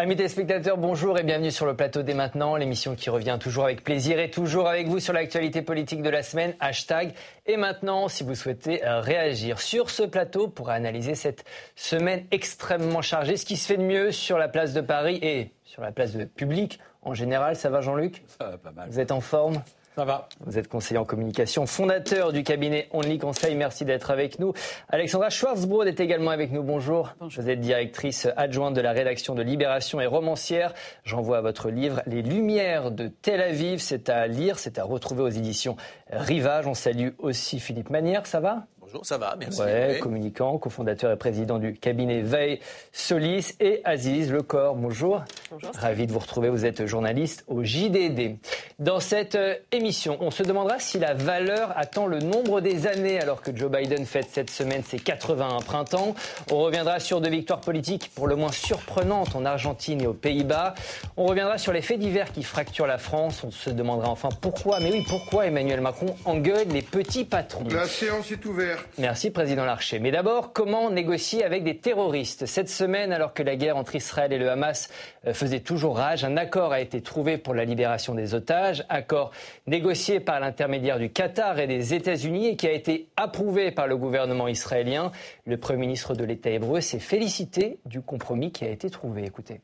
[0.00, 3.82] Amis téléspectateurs, bonjour et bienvenue sur le plateau dès maintenant, l'émission qui revient toujours avec
[3.82, 7.14] plaisir et toujours avec vous sur l'actualité politique de la semaine, hashtag.
[7.46, 11.44] Et maintenant, si vous souhaitez euh, réagir sur ce plateau pour analyser cette
[11.74, 15.50] semaine extrêmement chargée, ce qui se fait de mieux sur la place de Paris et
[15.64, 18.22] sur la place de public en général, ça va Jean-Luc?
[18.38, 18.88] Ça va pas mal.
[18.88, 19.60] Vous êtes en forme?
[19.98, 20.28] Ça va.
[20.46, 23.56] Vous êtes conseiller en communication, fondateur du cabinet Only Conseil.
[23.56, 24.52] Merci d'être avec nous.
[24.90, 26.62] Alexandra Schwarzbrod est également avec nous.
[26.62, 27.16] Bonjour.
[27.18, 27.42] Bonjour.
[27.42, 30.72] Vous êtes directrice adjointe de la rédaction de Libération et romancière.
[31.02, 33.80] J'envoie votre livre Les Lumières de Tel Aviv.
[33.80, 35.74] C'est à lire, c'est à retrouver aux éditions
[36.12, 36.68] Rivage.
[36.68, 38.24] On salue aussi Philippe Manière.
[38.24, 38.66] Ça va?
[38.90, 39.60] Bonjour, ça va, merci.
[39.60, 42.58] Ouais, communicant, cofondateur et président du cabinet Veille
[42.90, 44.76] Solis et Aziz Lecor.
[44.76, 45.22] Bonjour.
[45.50, 45.70] Bonjour.
[45.74, 46.48] Ravi de vous retrouver.
[46.48, 48.38] Vous êtes journaliste au JDD.
[48.78, 53.20] Dans cette euh, émission, on se demandera si la valeur attend le nombre des années
[53.20, 56.14] alors que Joe Biden fête cette semaine ses 81 printemps.
[56.50, 60.72] On reviendra sur deux victoires politiques pour le moins surprenantes en Argentine et aux Pays-Bas.
[61.18, 63.44] On reviendra sur les faits divers qui fracturent la France.
[63.44, 67.64] On se demandera enfin pourquoi, mais oui, pourquoi Emmanuel Macron engueule les petits patrons.
[67.70, 68.77] La séance est ouverte.
[68.98, 69.98] Merci, Président Larcher.
[69.98, 74.32] Mais d'abord, comment négocier avec des terroristes Cette semaine, alors que la guerre entre Israël
[74.32, 74.90] et le Hamas
[75.26, 79.30] euh, faisait toujours rage, un accord a été trouvé pour la libération des otages, accord
[79.66, 83.96] négocié par l'intermédiaire du Qatar et des États-Unis et qui a été approuvé par le
[83.96, 85.12] gouvernement israélien.
[85.46, 89.24] Le Premier ministre de l'État hébreu s'est félicité du compromis qui a été trouvé.
[89.24, 89.60] Écoutez.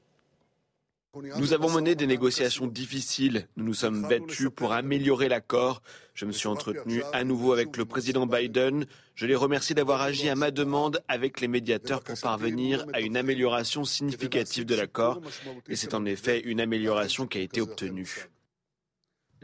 [1.36, 3.46] Nous avons mené des négociations difficiles.
[3.56, 5.82] Nous nous sommes battus pour améliorer l'accord.
[6.14, 8.86] Je me suis entretenu à nouveau avec le président Biden.
[9.14, 13.16] Je les remercie d'avoir agi à ma demande avec les médiateurs pour parvenir à une
[13.16, 15.20] amélioration significative de l'accord.
[15.68, 18.28] Et c'est en effet une amélioration qui a été obtenue.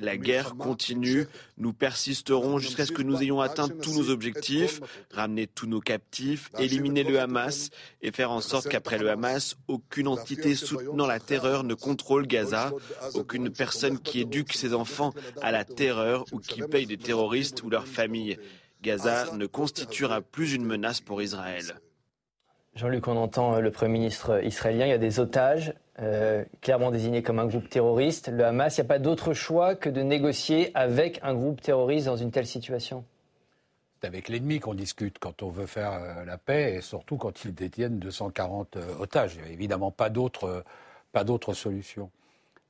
[0.00, 1.26] La guerre continue.
[1.58, 6.50] Nous persisterons jusqu'à ce que nous ayons atteint tous nos objectifs, ramener tous nos captifs,
[6.58, 7.68] éliminer le Hamas
[8.00, 12.72] et faire en sorte qu'après le Hamas, aucune entité soutenant la terreur ne contrôle Gaza,
[13.14, 15.12] aucune personne qui éduque ses enfants
[15.42, 18.38] à la terreur ou qui paye des terroristes ou leurs familles.
[18.82, 21.74] Gaza ne constituera plus une menace pour Israël.
[22.74, 25.74] Jean-Luc, on entend le Premier ministre israélien, il y a des otages.
[26.02, 28.28] Euh, clairement désigné comme un groupe terroriste.
[28.28, 32.06] Le Hamas, il n'y a pas d'autre choix que de négocier avec un groupe terroriste
[32.06, 33.04] dans une telle situation
[34.00, 37.44] C'est avec l'ennemi qu'on discute quand on veut faire euh, la paix et surtout quand
[37.44, 39.34] ils détiennent 240 euh, otages.
[39.34, 40.64] Il n'y a évidemment pas d'autre
[41.12, 42.10] pas solution.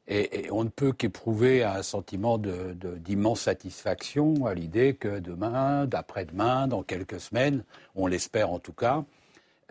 [0.08, 6.82] Et, on ne peut qu'éprouver un sentiment d'immense satisfaction à l'idée que demain, d'après-demain, dans
[6.82, 7.62] quelques semaines,
[7.94, 9.04] on l'espère en tout cas,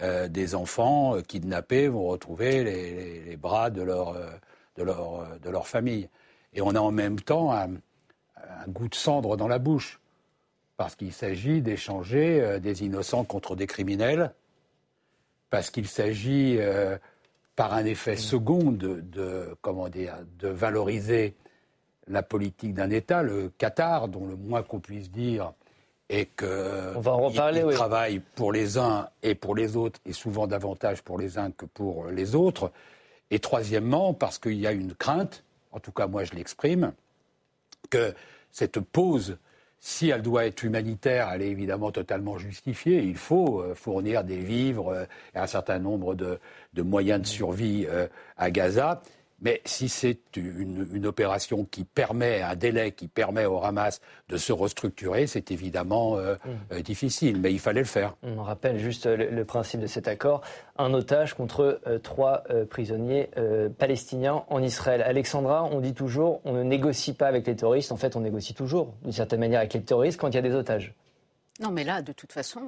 [0.02, 4.30] euh, des enfants euh, kidnappés vont retrouver les, bras de leur, euh,
[4.78, 6.08] de, leur, de leur famille.
[6.54, 7.70] Et on a en même temps un,
[8.68, 10.00] goût de cendre dans la bouche,
[10.78, 14.34] parce qu'il s'agit d'échanger des innocents contre des criminels,
[15.50, 16.58] parce qu'il s'agit,
[17.56, 21.36] par un effet second, de, de, comment dire, de valoriser
[22.08, 25.54] la politique d'un État, le Qatar, dont le moins qu'on puisse dire
[26.09, 30.00] et que On va en reparler, il, travaille pour les uns et pour les autres,
[30.06, 32.72] et souvent davantage pour les uns que pour les autres.
[33.31, 36.94] Et troisièmement, parce qu'il y a une crainte, en tout cas moi je l'exprime,
[37.90, 38.14] que
[38.52, 39.38] cette pause,
[39.80, 43.02] si elle doit être humanitaire, elle est évidemment totalement justifiée.
[43.02, 45.06] Il faut euh, fournir des vivres euh,
[45.36, 46.40] et un certain nombre de,
[46.74, 49.02] de moyens de survie euh, à Gaza.
[49.42, 54.52] Mais si c'est une, opération qui permet, un délai qui permet au Hamas de se
[54.52, 56.74] restructurer, c'est évidemment euh, mm.
[56.74, 58.16] euh, difficile, mais il fallait le faire.
[58.22, 60.42] On rappelle juste le, principe de cet accord
[60.78, 63.30] un otage contre euh, trois prisonniers
[63.78, 65.02] palestiniens en Israël.
[65.02, 67.92] Alexandra, on dit toujours on ne négocie pas avec les terroristes.
[67.92, 70.42] En fait, on négocie toujours, d'une certaine manière, avec les terroristes quand il y a
[70.42, 70.94] des otages.
[71.60, 72.62] Non, mais là, de toute façon,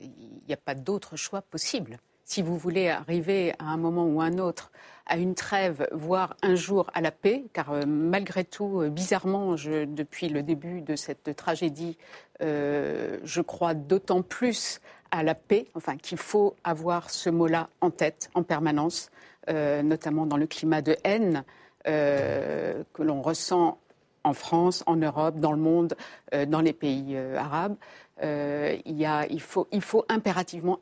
[0.00, 0.10] il
[0.46, 1.98] n'y a pas d'autre choix possible.
[2.28, 4.72] Si vous voulez arriver à un moment ou un autre
[5.06, 9.54] à une trêve, voire un jour à la paix, car euh, malgré tout, euh, bizarrement,
[9.54, 11.96] depuis le début de cette tragédie,
[12.42, 14.80] euh, je crois d'autant plus
[15.12, 19.12] à la paix, enfin qu'il faut avoir ce mot-là en tête en permanence,
[19.48, 21.44] notamment dans le climat de haine
[21.84, 23.78] que l'on ressent
[24.24, 25.94] en France, en Europe, dans le monde,
[26.48, 27.76] dans les pays arabes.
[28.22, 29.66] Euh, il, faut,
[30.08, 30.78] impérativement,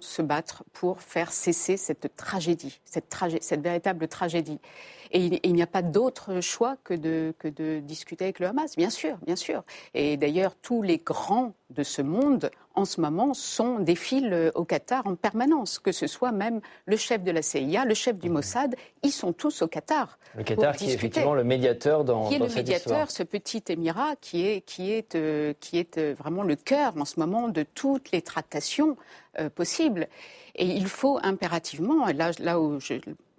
[0.00, 4.60] se battre pour faire cesser cette tragédie, cette, cette véritable tragédie.
[5.10, 8.76] Et il, n'y a pas d'autre choix que de, que de discuter avec le Hamas,
[8.76, 9.62] bien sûr, bien sûr.
[9.94, 15.06] Et d'ailleurs, tous les grands de ce monde, en ce moment, sont défilent au Qatar
[15.06, 18.74] en permanence, que ce soit même le chef de la CIA, le chef du Mossad,
[19.02, 20.18] ils sont tous au Qatar.
[20.36, 24.16] Le Qatar qui est effectivement le médiateur dans, qui est le médiateur, ce petit émirat
[24.20, 27.62] qui est, qui est, euh, qui est euh, vraiment le cœur en ce moment de
[27.62, 28.96] toutes les tractations
[29.38, 30.08] euh, possibles.
[30.56, 32.94] Et il faut impérativement, là, là où je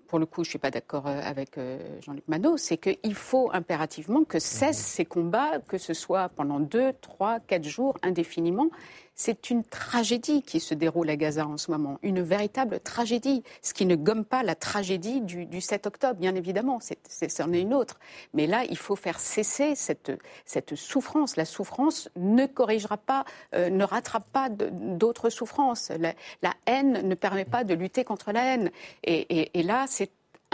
[0.07, 3.15] pour le coup, je ne suis pas d'accord euh, avec euh, Jean-Luc Manot, c'est qu'il
[3.15, 4.95] faut impérativement que cessent mhm.
[4.95, 8.69] ces combats, que ce soit pendant deux, trois, quatre jours, indéfiniment.
[9.17, 13.73] C'est une tragédie qui se déroule à Gaza en ce moment, une véritable tragédie, ce
[13.73, 16.79] qui ne gomme pas la tragédie du, 7 octobre, bien évidemment,
[17.29, 17.97] c'en est, une autre.
[18.33, 20.11] Mais là, il faut faire cesser cette,
[20.45, 21.37] cette souffrance.
[21.37, 23.23] La souffrance ne corrigera pas,
[23.53, 25.93] euh, ne rattrape pas d'autres souffrances.
[26.41, 28.71] La, haine ne permet pas de lutter contre la haine.
[29.05, 29.85] et là,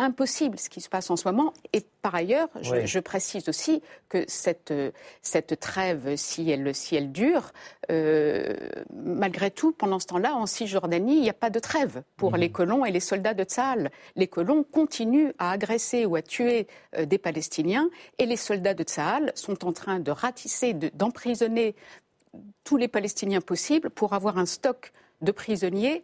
[0.01, 1.53] impossible ce qui se passe en ce moment.
[1.73, 4.73] Et par ailleurs, je, précise aussi que cette,
[5.21, 7.51] cette trêve, si elle, si elle dure,
[7.91, 8.55] euh,
[8.93, 12.39] malgré tout, pendant ce temps-là, en Cisjordanie, il n'y a pas de trêve pour mhm.
[12.39, 13.91] les colons et les soldats de Tsahal.
[14.15, 16.67] Les colons continuent à agresser ou à tuer
[16.97, 21.75] euh, des Palestiniens et les soldats de Tsahal sont en train de ratisser, d'emprisonner
[22.63, 26.03] tous les Palestiniens possibles pour avoir un stock de prisonniers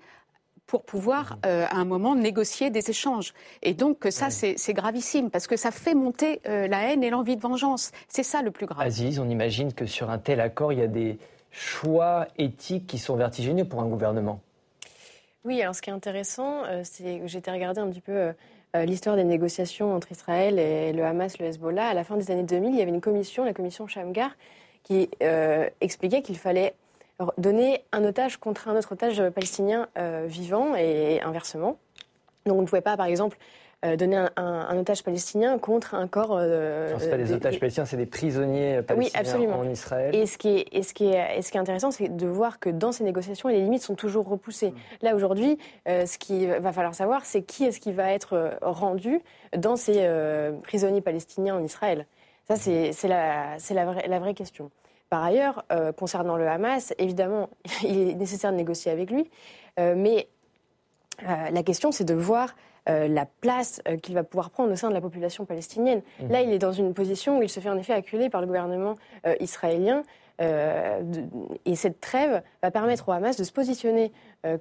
[0.67, 3.33] pour pouvoir, euh, à un moment, négocier des échanges.
[3.63, 7.37] Et donc, ça, c'est gravissime, parce que ça fait monter euh, la haine et l'envie
[7.37, 7.91] de vengeance.
[8.09, 8.85] C'est ça le plus grave.
[8.85, 11.17] Aziz, on imagine que sur un tel accord, il y a des
[11.51, 14.41] choix éthiques qui sont vertigineux pour un gouvernement.
[15.45, 18.33] Oui, alors ce qui est intéressant, euh, c'est que j'ai été regarder un petit peu
[18.75, 21.87] l'histoire des négociations entre Israël et le Hamas, le Hezbollah.
[21.87, 24.29] À la fin des années 2000, il y avait une commission, la commission Shamgar,
[24.83, 25.09] qui
[25.81, 26.75] expliquait qu'il fallait
[27.37, 31.77] donner un otage contre un autre otage palestinien euh, vivant et inversement.
[32.45, 33.37] Donc on ne pouvait pas, par exemple,
[33.85, 36.37] euh, donner un, otage palestinien contre un corps.
[36.39, 40.15] Euh, ce pas des, otages palestiniens, c'est des prisonniers palestiniens en Israël.
[40.15, 42.69] Et ce qui est, ce qui est, ce qui est intéressant, c'est de voir que
[42.69, 44.71] dans ces négociations, les limites sont toujours repoussées.
[44.71, 44.75] Mm.
[45.01, 49.21] Là, aujourd'hui, ce qu'il va falloir savoir, c'est qui est-ce qui va être rendu
[49.55, 50.07] dans ces
[50.63, 52.05] prisonniers palestiniens en Israël.
[52.47, 54.71] Ça, c'est la, la, la vraie question.
[55.09, 57.49] Par ailleurs, euh, concernant le Hamas, évidemment,
[57.83, 59.29] il est nécessaire de négocier avec lui,
[59.79, 60.27] euh, mais
[61.23, 62.55] euh, la question, c'est de voir
[62.89, 66.01] la place qu'il va pouvoir prendre au sein de la population palestinienne.
[66.21, 66.31] Mmh.
[66.31, 68.47] Là, il est dans une position où il se fait en effet acculer par le
[68.47, 68.95] gouvernement
[69.41, 70.03] israélien.
[70.39, 74.13] et cette trêve va permettre au Hamas de se positionner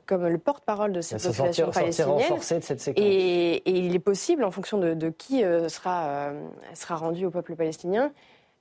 [0.06, 2.36] comme le porte-parole de cette population palestinienne.
[2.36, 3.04] De cette séquence.
[3.04, 6.32] Et, il est possible, en fonction de, de qui sera,
[6.74, 8.10] sera rendu au peuple palestinien,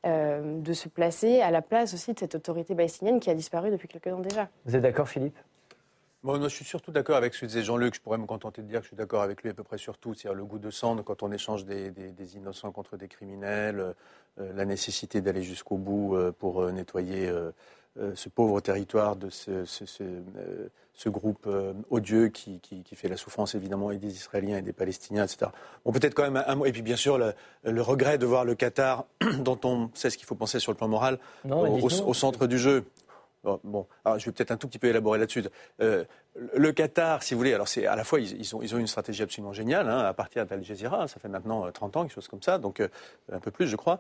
[0.05, 3.71] euh, de se placer à la place aussi de cette autorité palestinienne qui a disparu
[3.71, 4.49] depuis quelques temps déjà.
[4.65, 5.37] Vous êtes d'accord, Philippe?
[6.23, 7.95] Bon, je suis surtout d'accord avec ce que disait Jean-Luc.
[7.95, 9.77] Je pourrais me contenter de dire que je suis d'accord avec lui à peu près
[9.77, 10.13] sur tout.
[10.13, 11.91] C'est-à-dire le goût de sang quand on échange des,
[12.35, 13.93] innocents contre des criminels,
[14.39, 17.31] euh, la nécessité d'aller jusqu'au bout euh, pour nettoyer
[18.15, 19.65] ce pauvre territoire de ce,
[20.95, 22.59] ce groupe euh, odieux qui,
[22.94, 25.51] fait la souffrance évidemment et des Israéliens et des Palestiniens, etc.
[25.83, 26.65] Bon, peut-être quand même un mot.
[26.65, 29.06] Et puis bien sûr, le, regret de voir le Qatar,
[29.39, 31.19] dont on sait ce qu'il faut penser sur le plan moral,
[31.50, 32.86] au, centre du jeu.
[33.63, 35.44] Bon, alors je vais peut-être un tout petit peu élaborer là-dessus.
[35.81, 36.03] Euh,
[36.53, 38.88] le Qatar, si vous voulez, alors c'est à la fois ils, ont, ils ont une
[38.88, 42.15] stratégie absolument géniale hein, à partir d'Al Jazeera, ça fait maintenant 30 euh, ans, quelque
[42.15, 42.81] chose comme ça, donc
[43.31, 44.00] un peu plus, je crois.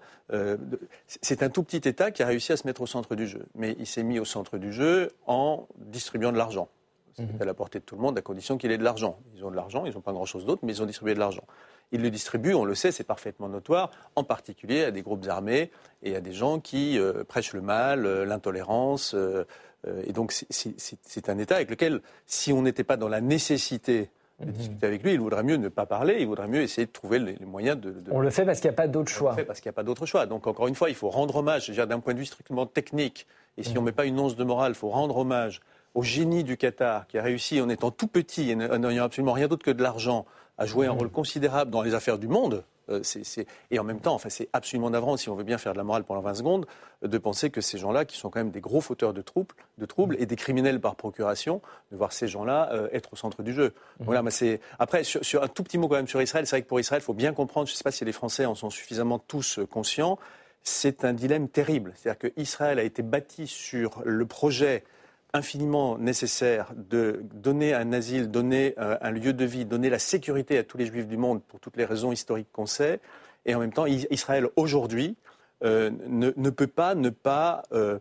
[1.07, 3.45] c'est un tout petit État qui a réussi à se mettre au centre du jeu,
[3.55, 6.69] mais il s'est mis au centre du jeu en distribuant de l'argent.
[7.15, 7.41] C'est mhm.
[7.41, 9.19] à la portée de tout le monde à condition qu'il ait de l'argent.
[9.35, 11.43] Ils ont de l'argent, ils n'ont pas grand-chose d'autre, mais ils ont distribué de l'argent.
[11.91, 15.71] Ils le distribuent, on le sait, c'est parfaitement notoire, en particulier à des groupes armés
[16.03, 19.13] et à des gens qui euh, prêchent le mal, euh, l'intolérance.
[19.13, 19.45] Euh,
[20.05, 24.47] et donc c'est un État avec lequel, si on n'était pas dans la nécessité de
[24.47, 24.51] mhm.
[24.51, 27.19] discuter avec lui, il vaudrait mieux ne pas parler, il vaudrait mieux essayer de trouver
[27.19, 29.29] les, moyens de, On le fait parce qu'il n'y a pas d'autre choix.
[29.29, 30.25] On le fait parce qu'il n'y a pas d'autre choix.
[30.25, 33.63] Donc encore une fois, il faut rendre hommage, d'un point de vue strictement technique, et
[33.63, 33.85] si on ne mhm.
[33.85, 35.61] met pas une once de morale, il faut rendre hommage
[35.95, 39.47] au génie du Qatar qui a réussi en étant tout petit et n'ayant absolument rien
[39.47, 40.25] d'autre que de l'argent
[40.57, 40.97] à jouer un mmh.
[40.97, 42.63] rôle considérable dans les affaires du monde.
[42.89, 43.01] Euh,
[43.71, 45.83] et en même temps, enfin, c'est absolument navrant, si on veut bien faire de la
[45.83, 46.65] morale pendant 20 secondes,
[47.01, 49.85] de penser que ces gens-là, qui sont quand même des gros fauteurs de troubles, de
[49.85, 51.61] troubles et des criminels par procuration,
[51.91, 53.73] de voir ces gens-là euh, être au centre du jeu.
[53.99, 54.03] Mmh.
[54.03, 56.45] Voilà, mais c'est après sur, un tout petit mot quand même sur Israël.
[56.45, 57.67] C'est vrai que pour Israël, il faut bien comprendre.
[57.67, 60.19] Je ne sais pas si les Français en sont suffisamment tous euh, conscients.
[60.61, 61.93] C'est un dilemme terrible.
[61.95, 64.83] C'est-à-dire qu'Israël a été bâti sur le projet
[65.35, 70.57] infiniment nécessaire de donner un asile, donner euh, un lieu de vie, donner la sécurité
[70.57, 73.01] à tous les juifs du monde pour toutes les raisons historiques qu'on sait.
[73.45, 75.17] Et en même temps, Israël aujourd'hui
[75.63, 77.63] euh, ne, peut pas ne pas.
[77.73, 77.99] Euh,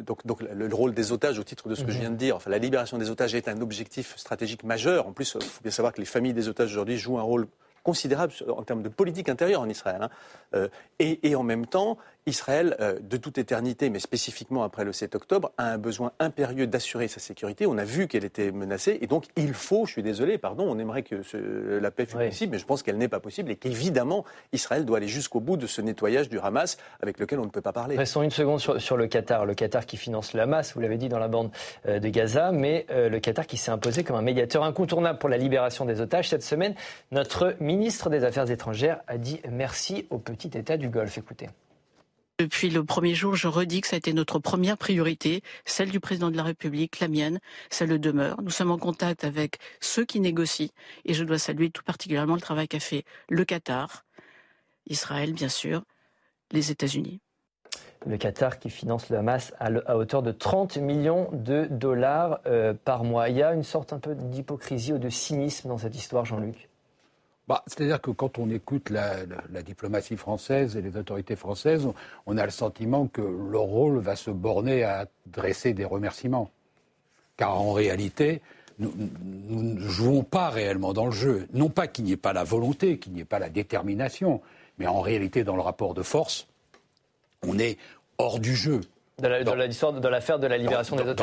[0.00, 2.50] donc, le rôle des otages, au titre de ce que je viens de dire, enfin,
[2.50, 5.06] la libération des otages est un objectif stratégique majeur.
[5.06, 7.46] En plus, il faut bien savoir que les familles des otages aujourd'hui jouent un rôle
[7.84, 10.08] considérable en termes de politique intérieure en Israël.
[10.52, 10.68] Hein.
[10.98, 11.96] Et, en même temps,
[12.28, 16.66] Israël, euh, de toute éternité, mais spécifiquement après le 7 octobre, a un besoin impérieux
[16.66, 17.66] d'assurer sa sécurité.
[17.66, 20.78] On a vu qu'elle était menacée, et donc il faut, je suis désolé, pardon, on
[20.78, 21.16] aimerait que
[21.80, 24.98] la paix fût possible, mais je pense qu'elle n'est pas possible, et qu'évidemment, Israël doit
[24.98, 27.96] aller jusqu'au bout de ce nettoyage du Hamas avec lequel on ne peut pas parler.
[27.96, 29.46] Restons une seconde sur, le Qatar.
[29.46, 31.50] Le Qatar qui finance le Hamas, vous l'avez dit dans la bande
[31.86, 35.36] euh, de Gaza, mais le Qatar qui s'est imposé comme un médiateur incontournable pour la
[35.36, 36.28] libération des otages.
[36.28, 36.74] Cette semaine,
[37.10, 41.18] notre ministre des Affaires étrangères a dit merci au petit État du Golfe.
[41.18, 41.48] Écoutez.
[42.40, 45.98] Depuis le premier jour, je redis que ça a été notre première priorité, celle du
[45.98, 48.40] président de la République, la mienne, ça le demeure.
[48.42, 50.68] Nous sommes en contact avec ceux qui négocient
[51.04, 54.04] et je dois saluer tout particulièrement le travail qu'a fait le Qatar,
[54.86, 55.82] Israël bien sûr,
[56.52, 57.18] les États-Unis.
[58.06, 63.02] Le Qatar qui finance le Hamas à, hauteur de 30 millions de dollars euh, par
[63.02, 63.30] mois.
[63.30, 66.68] Il y a une sorte un peu d'hypocrisie ou de cynisme dans cette histoire, Jean-Luc?
[67.48, 69.24] Bah, c'est-à-dire que quand on écoute la,
[69.62, 71.88] diplomatie française et les autorités françaises,
[72.26, 76.50] on a le sentiment que leur rôle va se borner à dresser des remerciements.
[77.38, 78.42] Car en réalité,
[78.78, 78.92] nous,
[79.48, 81.48] ne jouons pas réellement dans le jeu.
[81.54, 84.42] Non pas qu'il n'y ait pas la volonté, qu'il n'y ait pas la détermination,
[84.76, 86.48] mais en réalité, dans le rapport de force,
[87.46, 87.78] on est
[88.18, 88.82] hors du jeu.
[89.18, 91.16] Dans de l'affaire de la libération des otages.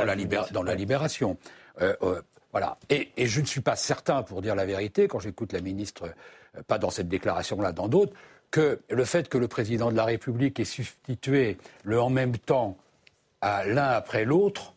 [0.51, 1.37] Dans la, libération.
[1.81, 2.21] Euh, euh,
[2.55, 2.77] voilà.
[2.89, 6.13] Et, je ne suis pas certain, pour dire la vérité, quand j'écoute la ministre,
[6.57, 8.13] euh, pas dans cette déclaration-là, dans d'autres,
[8.49, 12.77] que le fait que le président de la République ait substitué le en même temps
[13.41, 14.73] à l'un après l'autre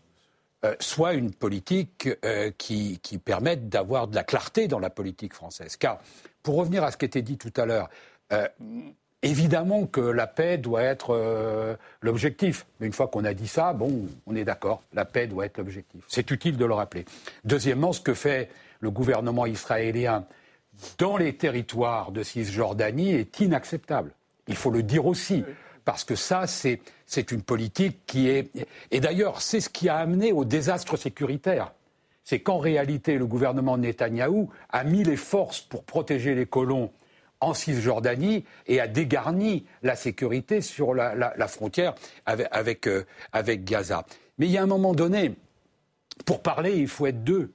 [0.64, 5.32] euh, soit une politique euh, qui, qui, permette d'avoir de la clarté dans la politique
[5.32, 5.76] française.
[5.76, 6.00] Car,
[6.42, 7.88] pour revenir à ce qui était dit tout à l'heure,
[9.22, 12.66] Évidemment que la paix doit être euh, l'objectif.
[12.78, 15.58] Mais une fois qu'on a dit ça, bon, on est d'accord, la paix doit être
[15.58, 16.04] l'objectif.
[16.06, 17.04] C'est utile de le rappeler.
[17.44, 18.48] Deuxièmement, ce que fait
[18.80, 20.24] le gouvernement israélien
[20.98, 24.12] dans les territoires de Cisjordanie est inacceptable.
[24.46, 25.44] Il faut le dire aussi.
[25.84, 28.50] Parce que ça, c'est une politique qui est.
[28.90, 31.72] Et d'ailleurs, c'est ce qui a amené au désastre sécuritaire.
[32.24, 36.90] C'est qu'en réalité, le gouvernement Netanyahou a mis les forces pour protéger les colons
[37.40, 41.94] en Cisjordanie et a dégarni la sécurité sur la, frontière
[42.26, 44.04] avec, euh, avec, Gaza.
[44.38, 45.34] Mais il y a un moment donné,
[46.24, 47.52] pour parler, il faut être deux.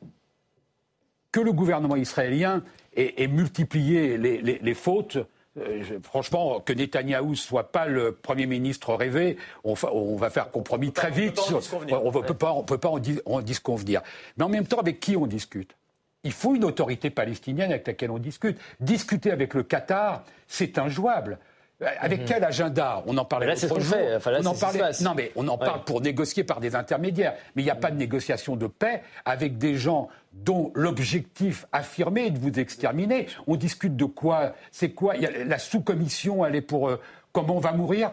[1.31, 2.63] Que le gouvernement israélien
[2.95, 5.17] ait, multiplié les, fautes,
[5.57, 11.11] euh, franchement, que Netanyahou soit pas le Premier ministre rêvé, on, va faire compromis très
[11.11, 11.39] vite.
[11.91, 14.01] on ne peut pas, on peut pas en, en disconvenir.
[14.37, 15.75] Mais en même temps, avec qui on discute?
[16.23, 18.57] Il faut une autorité palestinienne avec laquelle on discute.
[18.79, 21.37] Discuter avec le Qatar, c'est injouable.
[21.81, 22.25] Euh, avec mhm.
[22.27, 23.03] quel agenda?
[23.07, 23.55] On en parlait là,
[24.41, 24.91] on en parlait...
[25.01, 27.33] Non, mais on en parle pour négocier par des intermédiaires.
[27.55, 32.27] Mais il n'y a pas de négociation de paix avec des gens dont l'objectif affirmé
[32.27, 33.27] est de vous exterminer.
[33.47, 34.53] On discute de quoi?
[34.71, 35.15] C'est quoi?
[35.17, 37.01] La sous-commission, elle est pour euh,
[37.31, 38.11] comment on va mourir?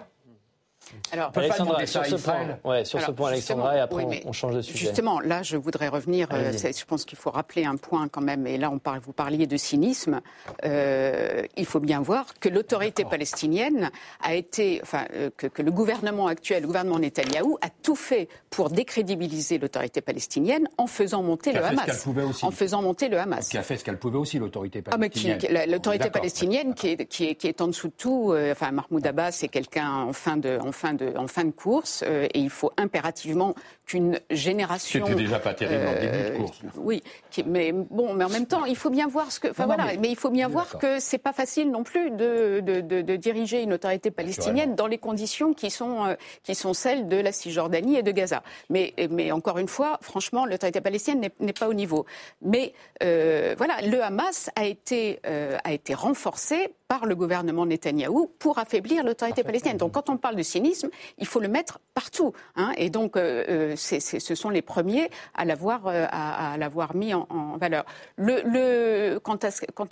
[1.13, 4.63] Alors, Alexandra, sur, ce point, ouais, sur ce point, Alexandra, et après on, change de
[4.63, 4.79] sujet.
[4.79, 6.29] Justement, là, je voudrais revenir.
[6.33, 8.47] Euh, je pense qu'il faut rappeler un point quand même.
[8.47, 10.21] Et là, on parle, vous parliez de cynisme.
[10.65, 13.91] Euh, il faut bien voir que l'autorité palestinienne
[14.23, 18.71] a été, enfin, euh, que, le gouvernement actuel, le gouvernement Netanyahou, a tout fait pour
[18.71, 22.07] décrédibiliser l'autorité palestinienne en faisant monter le Hamas.
[22.43, 23.49] En faisant monter le Hamas.
[23.49, 25.39] Qui a fait ce qu'elle pouvait aussi, l'autorité palestinienne.
[25.43, 28.35] Ah, mais l'autorité palestinienne, qui est, qui, est, qui est en dessous de tout.
[28.51, 32.03] enfin, Mahmoud Abbas, c'est quelqu'un en fin de en fin de, en fin de course
[32.07, 33.55] euh, et il faut impérativement
[33.87, 35.05] qu'une génération.
[35.07, 36.61] C'était déjà pas terrible en début de euh, course.
[36.77, 37.03] Oui,
[37.47, 39.49] mais bon, mais en même temps, il faut bien voir ce que.
[39.49, 42.81] Enfin voilà, mais, il faut bien voir que c'est pas facile non plus de, de,
[42.81, 47.17] de, diriger une autorité palestinienne dans les conditions qui sont, euh, qui sont celles de
[47.17, 48.43] la Cisjordanie et de Gaza.
[48.71, 52.07] Mais, mais encore une fois, franchement, l'autorité palestinienne n'est pas au niveau.
[52.43, 59.05] Mais voilà, le Hamas a été, a été renforcé par le gouvernement Netanyahou pour affaiblir
[59.05, 59.77] l'autorité palestinienne.
[59.77, 60.70] Donc quand on parle de cynisme,
[61.19, 62.33] il faut le mettre partout.
[62.57, 62.73] Hein.
[62.77, 66.57] Et donc euh, euh ce sont les premiers à l'avoir euh, à,
[66.95, 67.85] mis en, valeur.
[68.17, 69.39] Le, le, quant,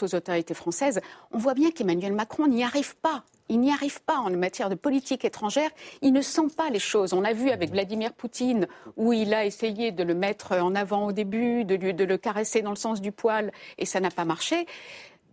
[0.03, 4.19] aux autorités françaises, on voit bien qu'Emmanuel Macron n'y arrive pas il n'y arrive pas
[4.19, 5.71] en matière de politique étrangère.
[6.03, 7.15] Il ne sent pas les choses.
[7.15, 8.67] On a vu avec Vladimir Poutine
[8.97, 12.71] où il a essayé de le mettre en avant au début, de le caresser dans
[12.71, 14.67] le sens du poil, et ça n'a pas marché.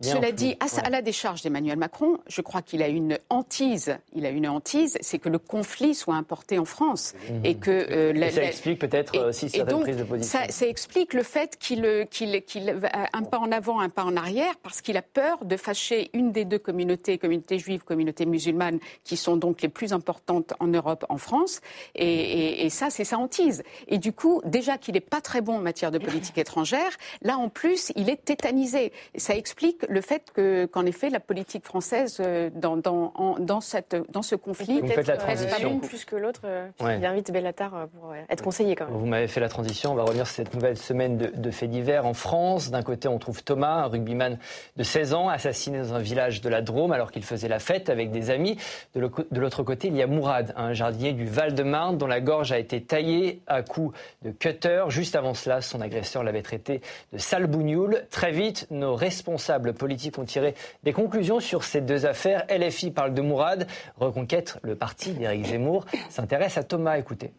[0.01, 3.97] Cela dit, à, la décharge d'Emmanuel Macron, je crois qu'il a une hantise.
[4.13, 7.45] Il a une hantise, c'est que le conflit soit importé en France mmh.
[7.45, 10.39] et que euh, ça explique peut-être aussi certaines prises de position.
[10.49, 12.75] Ça, explique le fait qu'il euh, qu'il qu'il
[13.13, 16.31] un pas en avant, un pas en arrière, parce qu'il a peur de fâcher une
[16.31, 21.05] des deux communautés, communauté juive, communauté musulmane, qui sont donc les plus importantes en Europe,
[21.07, 21.61] en France.
[21.95, 23.63] Et, et ça, c'est sa hantise.
[23.87, 27.37] Et du coup, déjà qu'il n'est pas très bon en matière de politique étrangère, là
[27.37, 28.91] en plus, il est tétanisé.
[29.13, 33.61] Et ça explique le fait que, qu'en effet, la politique française, euh, dans, dans, dans,
[33.61, 35.79] cette, dans ce conflit, Vous faites la transition.
[35.79, 38.95] plus que l'autre, euh, il invite Bellatar pour être conseiller quand même.
[38.95, 39.91] Vous m'avez fait la transition.
[39.91, 42.71] On va revenir sur cette nouvelle semaine de, de faits divers en France.
[42.71, 44.37] D'un côté, on trouve Thomas, un rugbyman
[44.75, 47.89] de 16 ans, assassiné dans un village de la Drôme alors qu'il faisait la fête
[47.89, 48.57] avec des amis.
[48.95, 52.57] De l'autre côté, il y a Mourad, un jardinier du Val-de-Marne dont la gorge a
[52.59, 54.85] été taillée à coups de cutter.
[54.89, 56.81] Juste avant cela, son agresseur l'avait traité
[57.13, 58.03] de sale bougnoule.
[58.09, 62.45] Très vite, nos responsables politiques ont tiré des conclusions sur ces deux affaires.
[62.49, 63.67] LFI parle de Mourad.
[63.97, 66.97] Reconquête, le parti d'Éric Zemmour, s'intéresse à Thomas.
[66.97, 67.33] Écoutez.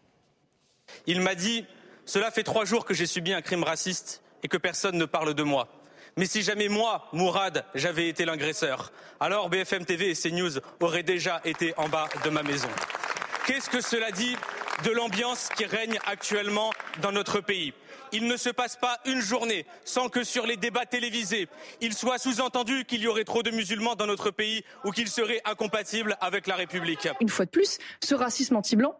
[1.05, 1.65] Il m'a dit
[2.05, 5.33] Cela fait trois jours que j'ai subi un crime raciste et que personne ne parle
[5.33, 5.67] de moi.
[6.15, 11.41] Mais si jamais moi, Mourad, j'avais été l'agresseur, alors BFM TV et CNews auraient déjà
[11.45, 12.69] été en bas de ma maison.
[13.45, 14.35] Qu'est-ce que cela dit
[14.83, 17.73] de l'ambiance qui règne actuellement dans notre pays?
[18.11, 21.47] Il ne se passe pas une journée sans que sur les débats télévisés,
[21.81, 25.41] il soit sous-entendu qu'il y aurait trop de musulmans dans notre pays ou qu'ils seraient
[25.45, 27.07] incompatibles avec la République.
[27.21, 28.99] Une fois de plus, ce racisme anti-blanc,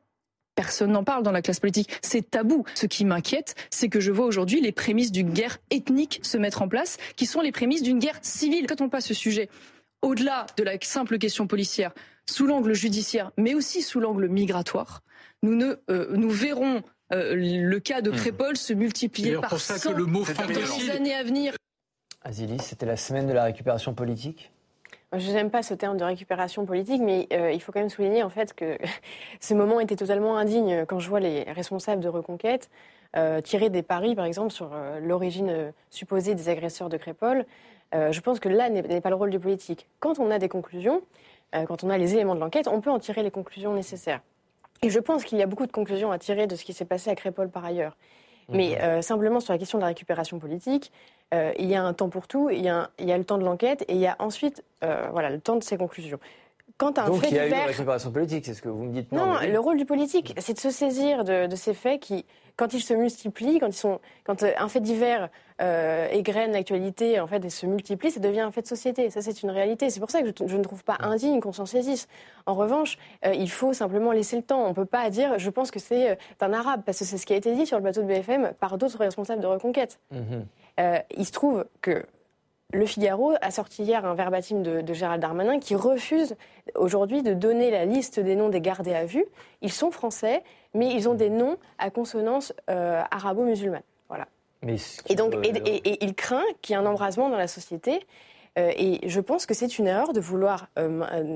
[0.55, 1.99] Personne n'en parle dans la classe politique.
[2.01, 2.65] C'est tabou.
[2.73, 6.63] Ce qui m'inquiète, c'est que je vois aujourd'hui les prémices d'une guerre ethnique se mettre
[6.63, 8.65] en place, qui sont les prémices d'une guerre civile.
[8.65, 9.49] Quand pas ce sujet
[10.01, 11.93] au-delà de la simple question policière,
[12.25, 15.01] sous l'angle judiciaire, mais aussi sous l'angle migratoire,
[15.43, 16.83] nous, ne, euh, nous verrons
[17.13, 18.15] euh, le cas de hmm.
[18.15, 21.53] Crépol se multiplier par 100 le mot dans les années à venir.
[22.23, 24.51] Azilis, c'était la semaine de la récupération politique?
[25.13, 28.23] Je n'aime pas ce terme de récupération politique, mais euh, il faut quand même souligner
[28.23, 28.77] en fait que
[29.39, 32.69] ce moment était totalement indigne quand je vois les responsables de Reconquête
[33.15, 37.45] euh, tirer des paris, par exemple, sur euh, l'origine supposée des agresseurs de Crépol.
[37.93, 39.87] je pense que là n'est pas le rôle du politique.
[40.01, 41.01] Quand on a des conclusions,
[41.53, 44.19] quand on a les éléments de l'enquête, on peut en tirer les conclusions nécessaires.
[44.81, 46.85] Et je pense qu'il y a beaucoup de conclusions à tirer de ce qui s'est
[46.85, 47.95] passé à Crépol par ailleurs.
[48.49, 49.01] Mais mhm.
[49.01, 50.91] simplement sur la question de la récupération politique,
[51.33, 53.25] euh, il y a un temps pour tout, il y a, il y a le
[53.25, 56.19] temps de l'enquête et il y a ensuite euh, voilà, le temps de ses conclusions.
[56.77, 58.83] Quand un Donc fait il y a eu une récupération politique, c'est ce que vous
[58.83, 61.99] me dites Non, le rôle du politique, c'est de se saisir de, de, ces faits
[61.99, 62.23] qui,
[62.55, 65.29] quand ils se multiplient, quand, ils sont, quand euh, un fait divers
[65.59, 69.09] euh, égrène l'actualité en fait, et se multiplie, ça devient un fait de société.
[69.09, 69.89] Ça, c'est une réalité.
[69.89, 72.07] C'est pour ça que je, je, ne trouve pas indigne qu'on s'en saisisse.
[72.45, 74.63] En revanche, euh, il faut simplement laisser le temps.
[74.63, 77.25] On ne peut pas dire, je pense que c'est un arabe, parce que c'est ce
[77.25, 79.99] qui a été dit sur le bateau de BFM par d'autres responsables de reconquête.
[80.11, 80.45] Mhm.
[80.79, 82.05] Euh, il se trouve que
[82.73, 86.35] le Figaro a sorti hier un verbatim de, Gérald Darmanin qui refuse
[86.75, 89.25] aujourd'hui de donner la liste des noms des gardés à vue.
[89.61, 93.83] Ils sont français, mais ils ont des noms à consonance euh, arabo-musulmane.
[94.09, 94.27] Voilà.
[95.07, 98.05] et donc, et, il craint qu'il y ait un embrasement dans la société.
[98.57, 100.67] Euh, et je pense que c'est une erreur de vouloir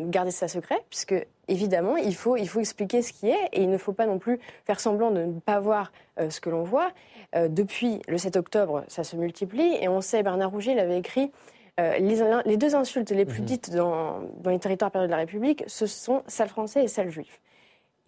[0.08, 1.16] garder ça secret, puisque
[1.52, 4.20] évidemment, il faut, il faut expliquer ce qui est, et il ne faut pas non
[4.20, 5.92] plus faire semblant de ne pas voir
[6.30, 6.92] ce que l'on voit.
[7.36, 9.78] Euh, depuis le 7 octobre, ça se multiplie.
[9.80, 11.32] Et on sait, Bernard Rouget l'avait écrit,
[11.80, 13.46] euh, les, deux insultes les plus mhm.
[13.46, 17.40] dites dans, les territoires perdus de la République, ce sont sale français et sale juif.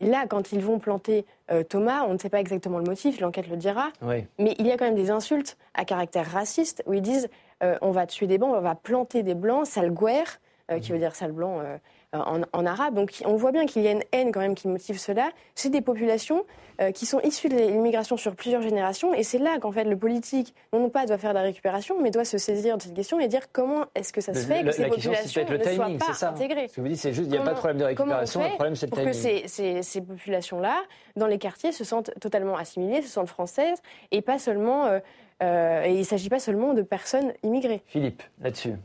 [0.01, 3.47] Là, quand ils vont planter euh, Thomas, on ne sait pas exactement le motif, l'enquête
[3.47, 7.01] le dira, mais il y a quand même des insultes à caractère raciste où ils
[7.01, 7.29] disent
[7.81, 10.41] on va tuer des blancs, on va planter des blancs, sale guerre,
[10.79, 11.61] qui veut dire sale blanc
[12.13, 12.95] en, arabe.
[12.95, 15.69] Donc on voit bien qu'il y a une haine quand même qui motive cela C'est
[15.69, 16.45] des populations
[16.81, 19.13] euh, qui sont issues de l'immigration sur plusieurs générations.
[19.13, 22.11] Et c'est là qu'en fait le politique, non pas doit faire de la récupération, mais
[22.11, 24.71] doit se saisir de cette question et dire comment est-ce que ça se fait que
[24.71, 26.67] ces populations ne soient pas intégrées.
[26.67, 28.49] Ce que vous dites, c'est juste qu'il n'y a pas de problème de récupération, le
[28.49, 29.11] problème c'est le timing.
[29.11, 30.83] Pour que ces, ces, populations-là,
[31.15, 33.81] dans les quartiers, se sentent totalement assimilées, se sentent françaises
[34.11, 34.85] et pas seulement...
[34.85, 34.99] Euh,
[35.41, 37.81] euh, et il ne s'agit pas seulement de personnes immigrées.
[37.87, 38.75] Philippe, là-dessus.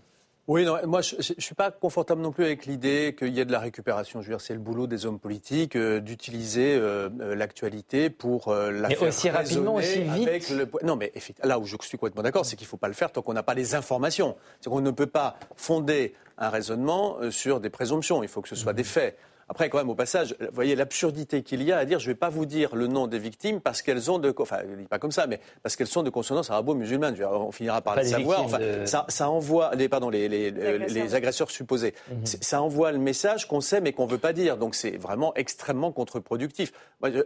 [0.48, 3.44] Oui, non, moi je ne suis pas confortable non plus avec l'idée qu'il y ait
[3.44, 4.22] de la récupération.
[4.22, 8.54] Je veux dire, c'est le boulot des hommes politiques euh, d'utiliser euh, euh, l'actualité pour
[8.54, 10.54] la faire aussi rapidement, aussi vite.
[10.82, 11.12] Non, mais
[11.44, 13.34] là où je suis complètement d'accord, c'est qu'il ne faut pas le faire tant qu'on
[13.34, 14.36] n'a pas les informations.
[14.62, 18.22] C'est qu'on ne peut pas fonder un raisonnement sur des présomptions.
[18.22, 19.18] Il faut que ce soit des faits.
[19.48, 22.12] Après, quand même, au passage, vous voyez l'absurdité qu'il y a à dire je ne
[22.12, 24.34] vais pas vous dire le nom des victimes parce qu'elles ont de.
[24.38, 24.58] Enfin,
[24.88, 27.16] pas comme ça, mais parce qu'elles sont de consonance arabo-musulmane.
[27.24, 28.44] On finira par le savoir.
[28.44, 29.74] Enfin, ça, ça, envoie.
[29.74, 31.50] Les, pardon, les, les, les agresseurs.
[31.50, 31.94] supposés.
[32.10, 32.26] Mhm.
[32.26, 34.56] Ça envoie le message qu'on sait mais qu'on ne veut pas dire.
[34.56, 36.72] Donc c'est vraiment extrêmement contre-productif.
[37.04, 37.22] Euh,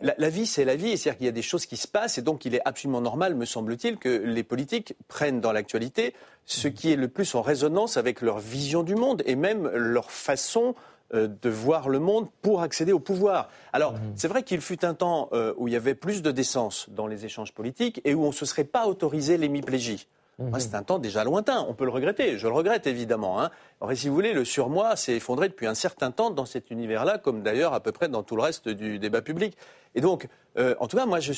[0.00, 0.96] la, la, vie, c'est la vie.
[0.98, 3.34] C'est-à-dire qu'il y a des choses qui se passent et donc il est absolument normal,
[3.34, 6.14] me semble-t-il, que les politiques prennent dans l'actualité
[6.46, 10.10] ce qui est le plus en résonance avec leur vision du monde et même leur
[10.10, 13.48] façon euh, de voir le monde pour accéder au pouvoir.
[13.72, 14.12] Alors, mmh.
[14.16, 17.06] c'est vrai qu'il fut un temps euh, où il y avait plus de décence dans
[17.06, 20.08] les échanges politiques et où on ne se serait pas autorisé l'hémiplégie.
[20.38, 20.58] Mmh.
[20.58, 21.66] c'est un temps déjà lointain.
[21.68, 22.38] On peut le regretter.
[22.38, 23.42] Je le regrette évidemment.
[23.42, 23.50] Hein.
[23.94, 27.42] si vous voulez, le surmoi s'est effondré depuis un certain temps dans cet univers-là, comme
[27.42, 29.56] d'ailleurs à peu près dans tout le reste du débat public.
[29.94, 31.32] Et donc, euh, en tout cas, moi, je,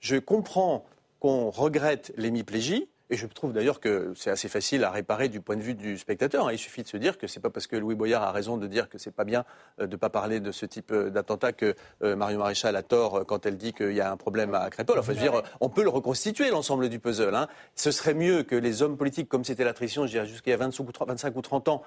[0.00, 0.84] je comprends
[1.18, 5.56] qu'on regrette l'hémiplégie Et je trouve d'ailleurs que c'est assez facile à réparer du point
[5.56, 6.50] de vue du spectateur.
[6.52, 8.66] Il suffit de se dire que c'est pas parce que Louis Boyard a raison de
[8.66, 9.44] dire que c'est pas bien
[9.80, 12.82] euh, de ne pas parler de ce type euh, d'attentat que euh, Mario Maréchal a
[12.82, 14.98] tort quand elle dit qu'il y a un problème à Crépol.
[14.98, 17.34] Enfin, je veux dire, on peut le reconstituer l'ensemble du puzzle.
[17.34, 17.48] Hein.
[17.74, 21.34] Ce serait mieux que les hommes politiques, comme c'était la tradition, je dirais jusqu'à 25
[21.34, 21.82] ou 30 ans,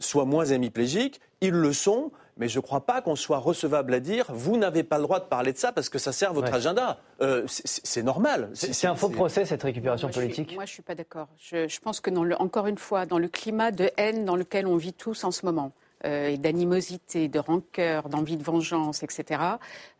[0.00, 1.20] soient moins hémiplégiques.
[1.40, 4.82] Ils le sont mais je ne crois pas qu'on soit recevable à dire vous n'avez
[4.82, 6.98] pas le droit de parler de ça parce que ça sert votre agenda.
[7.20, 8.50] Euh, c'est normal.
[8.54, 10.54] C'est un faux procès cette récupération politique.
[10.54, 11.28] moi, je ne suis pas d'accord.
[11.38, 14.66] Je, pense que, dans le, encore une fois, dans le climat de haine dans lequel
[14.66, 15.72] on vit tous en ce moment,
[16.04, 19.40] euh, et d'animosité, de rancœur, d'envie de vengeance, etc.,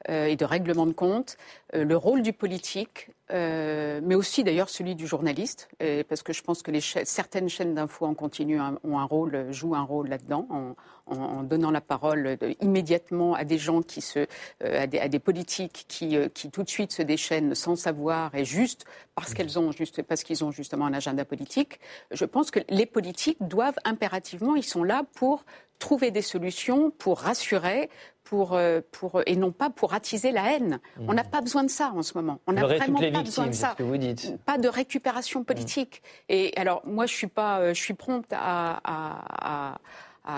[0.09, 1.37] euh, et de règlement de compte,
[1.73, 5.69] le rôle du politique, mais aussi d'ailleurs celui du journaliste,
[6.09, 9.83] parce que je pense que certaines chaînes d'infos en continu ont un rôle, jouent un
[9.83, 14.21] rôle là-dedans, en, donnant la parole immédiatement à des gens qui se,
[14.63, 18.45] euh, à, des, politiques qui, euh, qui tout de suite se déchaînent sans savoir et
[18.45, 21.81] juste parce qu'elles ont juste parce qu'ils ont justement un agenda politique.
[22.11, 25.45] Je pense que les politiques doivent impérativement, ils sont là pour
[25.79, 27.91] trouver des solutions, pour rassurer,
[28.25, 30.81] pour, euh, pour, et non pas pour attiser la haine.
[31.07, 31.31] On n'a mmh.
[31.31, 32.41] pas besoin de ça en ce moment.
[32.47, 33.77] On n'a vraiment pas besoin de ça.
[33.79, 34.37] vous dites.
[34.45, 36.03] Pas de récupération politique.
[36.03, 36.33] Mmh.
[36.33, 39.79] Et alors, moi, je suis pas, je suis prompte à, à à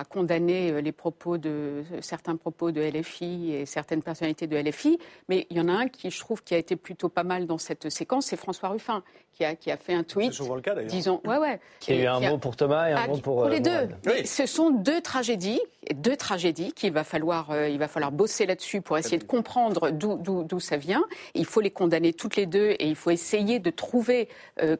[0.08, 4.98] condamner euh, les propos de certains propos de LFI et certaines personnalités de LFI,
[5.28, 7.46] mais il y en a un qui je trouve qui a été plutôt pas mal
[7.46, 10.32] dans cette séquence, c'est François Ruffin qui a, qui a fait un tweet.
[10.32, 10.90] C'est souvent le cas d'ailleurs.
[10.90, 11.60] Disons, ouais, ouais.
[11.80, 14.24] Qui a eu un mot pour Thomas et un mot pour, pour les euh, deux.
[14.24, 15.60] Ce sont deux tragédies,
[15.94, 19.90] deux tragédies qu'il va falloir, euh, il va falloir bosser là-dessus pour essayer de comprendre
[19.90, 21.04] d'où ça vient.
[21.34, 24.28] Il faut les condamner toutes les deux et il faut essayer de trouver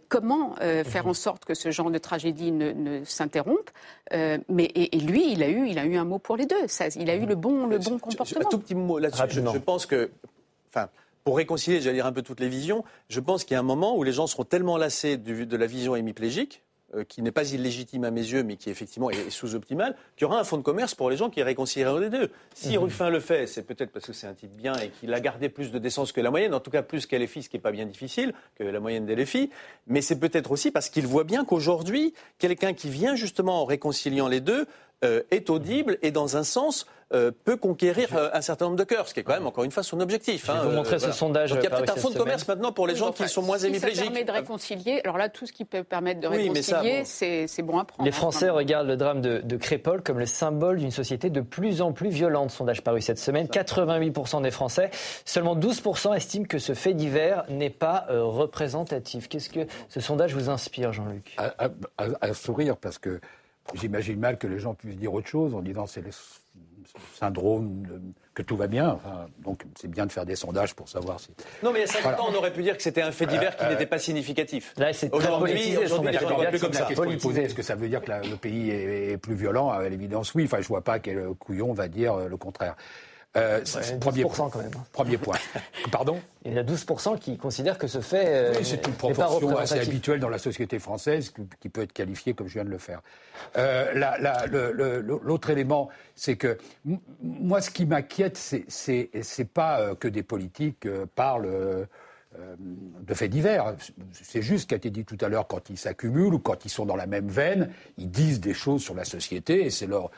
[0.09, 1.11] comment faire mhm.
[1.11, 3.71] en sorte que ce genre de tragédie ne, ne s'interrompe.
[4.13, 6.67] mais et, et lui, il a eu, il a eu un mot pour les deux.
[6.69, 8.41] Ça, il a eu le bon, le bon comportement.
[8.41, 9.23] Un tout petit mot là-dessus.
[9.31, 10.11] Je, pense que,
[10.71, 10.89] enfin,
[11.25, 13.65] pour réconcilier, j'allais dire un peu toutes les visions, je pense qu'il y a un
[13.65, 16.63] moment où les gens seront tellement lassés de la vision hémiplégique
[16.95, 20.25] euh, qui n'est pas illégitime à mes yeux, mais qui effectivement est, sous-optimal, qu'il y
[20.25, 22.31] aura un fonds de commerce pour les gens qui réconcilieraient les deux.
[22.55, 22.81] Si mmh.
[22.81, 25.51] Ruffin le fait, c'est peut-être parce que c'est un type bien et qu'il a gardé
[25.51, 27.73] plus de décence que la moyenne, en tout cas plus qu'elle ce qui n'est pas
[27.73, 29.51] bien difficile, que la moyenne des filles,
[29.87, 34.29] mais c'est peut-être aussi parce qu'il voit bien qu'aujourd'hui, quelqu'un qui vient justement en réconciliant
[34.29, 34.67] les deux
[35.05, 38.85] euh, est audible et dans un sens euh, peut conquérir euh, un certain nombre de
[38.85, 40.45] cœurs, ce qui est quand même, encore une fois, son objectif.
[40.47, 41.49] Je vais vous hein, montrer ce sondage.
[41.51, 43.41] Donc, il y a peut-être un fonds de commerce maintenant pour les gens qui sont
[43.41, 43.97] moins hémiplégiques.
[43.97, 45.01] Ça permet de réconcilier.
[45.05, 48.05] Alors là, tout ce qui peut permettre de réconcilier, c'est bon à prendre.
[48.05, 51.81] Les Français regardent le drame de, de Crépol comme le symbole d'une société de plus
[51.81, 52.51] en plus violente.
[52.51, 53.47] Sondage paru cette semaine.
[53.47, 54.91] 88% des Français,
[55.25, 59.31] seulement 12% estiment que ce fait divers n'est pas euh, représentatif.
[59.31, 61.37] Qu'est-ce que ce sondage vous inspire, Jean-Luc?
[61.39, 63.19] À, sourire, parce que
[63.75, 66.11] j'imagine mal que les gens puissent dire autre chose en disant c'est les
[67.15, 67.85] syndrome
[68.35, 68.99] que tout va bien.
[69.41, 71.31] donc c'est bien de faire des sondages pour savoir si.
[71.63, 73.27] Non, mais il y a 50 ans, on aurait pu dire que c'était un fait
[73.27, 74.75] divers qui euh, n'était pas significatif.
[74.77, 76.17] Là, c'est aujourd'hui, aujourd'hui,
[76.51, 76.89] plus comme ça.
[76.89, 79.71] Est-ce que ça veut dire que le pays est, plus violent?
[79.71, 80.45] À l'évidence, oui.
[80.45, 82.77] Enfin, je vois pas quel couillon va dire le contraire.
[83.39, 84.71] Euh, c'est premier, point, quand même.
[84.93, 85.37] Premier point.
[85.93, 88.27] Pardon Il y a 12% qui considèrent que ce fait.
[88.27, 92.49] Euh, c'est une proportion assez habituelle dans la société française qui peut être qualifiée comme
[92.49, 93.01] je viens de le faire.
[93.57, 93.93] Euh,
[95.23, 96.59] l'autre élément, c'est que
[97.23, 101.87] moi, ce qui m'inquiète, c'est pas euh, que des politiques parlent.
[103.01, 103.75] de faits divers.
[104.13, 106.65] C'est juste ce qui a été dit tout à l'heure, quand ils s'accumulent ou quand
[106.65, 109.87] ils sont dans la même veine, ils disent des choses sur la société et c'est
[109.87, 110.11] leur.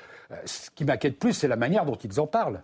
[0.45, 2.63] Ce qui m'inquiète plus, c'est la manière dont ils en parlent.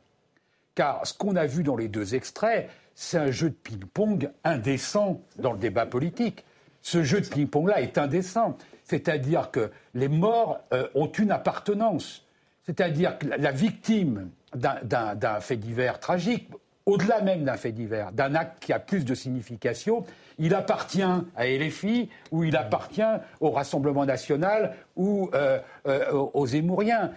[0.77, 5.21] Car ce qu'on a vu dans les deux extraits, c'est un jeu de ping-pong indécent
[5.39, 6.45] dans le débat politique.
[6.83, 8.57] Ce jeu de ping-pong-là est indécent.
[8.85, 12.25] C'est-à-dire que les morts euh, ont une appartenance.
[12.65, 16.49] C'est-à-dire que la victime d'un fait divers tragique,
[16.87, 20.05] au-delà même d'un fait divers, d'un acte qui a plus de signification,
[20.39, 23.03] il appartient à LFI ou il appartient
[23.41, 27.11] au Rassemblement national ou euh, euh, aux Émouriens.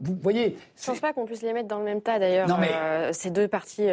[0.00, 2.48] Vous voyez Je ne pense pas qu'on puisse les mettre dans le même tas d'ailleurs,
[2.50, 3.88] euh, ces deux partis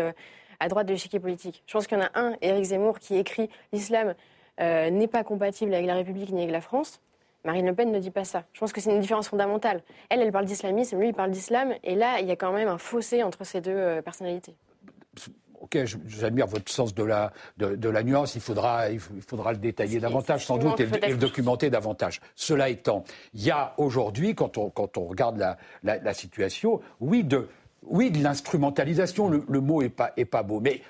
[0.60, 1.64] à droite de l'échiquier politique.
[1.68, 4.16] Je pense qu'il y en a un, Éric Zemmour, qui écrit l'islam
[4.60, 7.02] n'est pas compatible avec la République ni avec la France.
[7.46, 8.44] Marine Le Pen ne dit pas ça.
[8.54, 9.82] Je pense que c'est une différence fondamentale.
[10.10, 12.70] Elle, elle parle d'islamisme, lui, il parle d'islam, et là, il y a quand même
[12.70, 14.56] un fossé entre ces deux personnalités
[15.64, 20.00] ok, j'admire votre sens de la, de, la nuance, il faudra, il faudra le détailler
[20.00, 22.20] davantage sans doute et, le documenter davantage.
[22.36, 27.24] Cela étant, il y a aujourd'hui, quand on, quand on regarde la, la, situation, oui,
[27.24, 27.48] de,
[27.84, 30.82] oui, de l'instrumentalisation, le, mot n'est pas, est pas beau, mais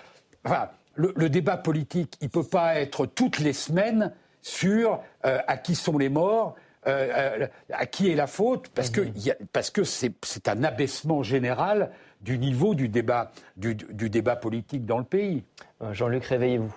[0.43, 5.57] enfin, le, débat politique, il ne peut pas être toutes les semaines sur euh, à
[5.57, 6.55] qui sont les morts,
[6.87, 9.45] euh, euh, à qui est la faute, parce que, mmh.
[9.53, 11.91] parce que c'est un abaissement général
[12.23, 15.43] du niveau du débat, du, débat politique dans le pays.
[15.81, 16.73] Euh, Jean-Luc, réveillez-vous.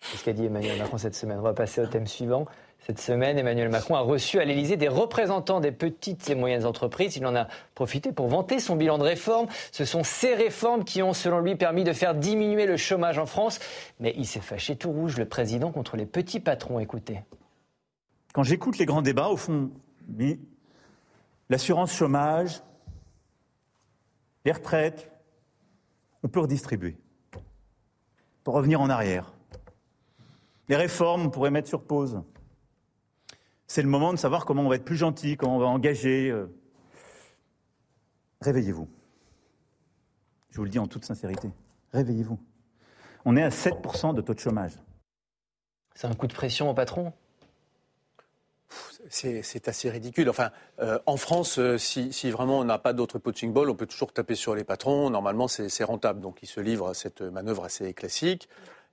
[0.00, 1.38] C'est ce qu'a dit Emmanuel Macron cette semaine.
[1.38, 2.46] On va passer au thème suivant.
[2.86, 7.16] Cette semaine, Emmanuel Macron a reçu à l'Élysée des représentants des petites et moyennes entreprises.
[7.16, 9.46] Il en a profité pour vanter son bilan de réforme.
[9.72, 13.24] Ce sont ces réformes qui ont, selon lui, permis de faire diminuer le chômage en
[13.24, 13.58] France.
[14.00, 16.78] Mais il s'est fâché tout rouge, le président, contre les petits patrons.
[16.78, 17.22] Écoutez.
[18.34, 19.70] Quand j'écoute les grands débats, au fond,
[21.48, 22.60] l'assurance chômage,
[24.44, 25.10] les retraites,
[26.22, 26.96] on peut redistribuer.
[28.42, 29.32] Pour revenir en arrière.
[30.68, 32.22] Les réformes, on pourrait mettre sur pause
[33.66, 36.30] c'est le moment de savoir comment on va être plus gentil, comment on va engager.
[36.30, 36.46] Euh.
[38.40, 38.88] Réveillez-vous.
[40.50, 41.50] Je vous le dis en toute sincérité.
[41.92, 42.38] Réveillez-vous.
[43.24, 44.78] On est à 7% de taux de chômage.
[45.94, 47.12] C'est un coup de pression au patron?
[49.08, 50.28] C'est assez ridicule.
[50.28, 53.86] Enfin, euh, en France, euh, si, vraiment on n'a pas d'autre poaching ball, on peut
[53.86, 55.10] toujours taper sur les patrons.
[55.10, 56.20] Normalement, c'est rentable.
[56.20, 58.48] Donc, il se livre à cette manœuvre assez classique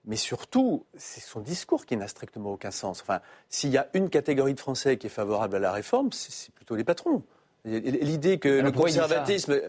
[0.06, 3.02] mais surtout, c'est son discours qui n'a strictement aucun sens.
[3.02, 3.20] Enfin,
[3.50, 6.76] s'il y a une catégorie de Français qui est favorable à la réforme, c'est plutôt
[6.76, 7.24] les patrons.
[7.66, 9.62] L'idée que le conservatisme.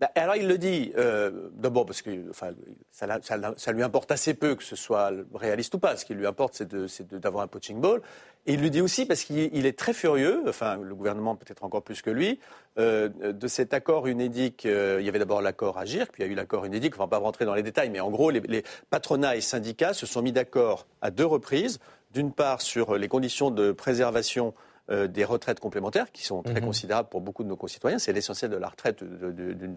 [0.00, 2.50] Bah, alors il le dit, euh, d'abord parce que enfin,
[2.92, 5.96] ça, lui importe assez peu que ce soit réaliste ou pas.
[5.96, 8.00] Ce qui lui importe, c'est d'avoir un poaching ball.
[8.46, 11.82] Et il le dit aussi parce qu'il est très furieux, enfin le gouvernement peut-être encore
[11.82, 12.38] plus que lui,
[12.78, 14.06] euh, de cet accord.
[14.06, 16.94] Euh, il y avait d'abord l'accord Agir, puis il y a eu l'accord unédique.
[16.94, 19.40] On ne va pas rentrer dans les détails, mais en gros, les, les patronats et
[19.40, 21.80] syndicats se sont mis d'accord à deux reprises.
[22.12, 24.54] D'une part sur les conditions de préservation
[24.90, 26.66] euh, des retraites complémentaires qui sont très mhm.
[26.66, 27.98] considérables pour beaucoup de nos concitoyens.
[27.98, 29.76] C'est l'essentiel de la retraite d'une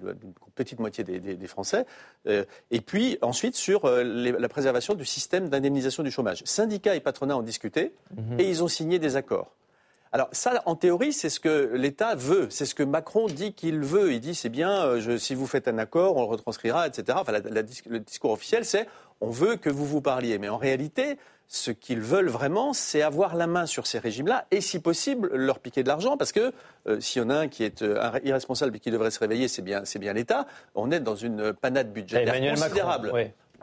[0.55, 1.85] petite moitié des, Français.
[2.27, 6.43] Euh, et puis ensuite sur euh, la préservation du système d'indemnisation du chômage.
[6.45, 8.39] Syndicats et patronats ont discuté mhm.
[8.39, 9.51] et ils ont signé des accords.
[10.13, 13.79] Alors ça, en théorie, c'est ce que l'État veut, c'est ce que Macron dit qu'il
[13.79, 14.13] veut.
[14.13, 17.17] Il dit c'est bien, si vous faites un accord, on le retranscrira, etc.
[17.21, 18.87] Enfin, le discours officiel, c'est
[19.21, 20.37] on veut que vous vous parliez.
[20.37, 24.61] Mais en réalité, ce qu'ils veulent vraiment, c'est avoir la main sur ces régimes-là et,
[24.61, 26.17] si possible, leur piquer de l'argent.
[26.17, 26.53] Parce que
[26.87, 29.47] euh, s'il y en a un qui est euh, irresponsable et qui devrait se réveiller,
[29.47, 30.47] c'est bien, bien l'État.
[30.75, 33.11] On est dans une panade budgétaire considérable.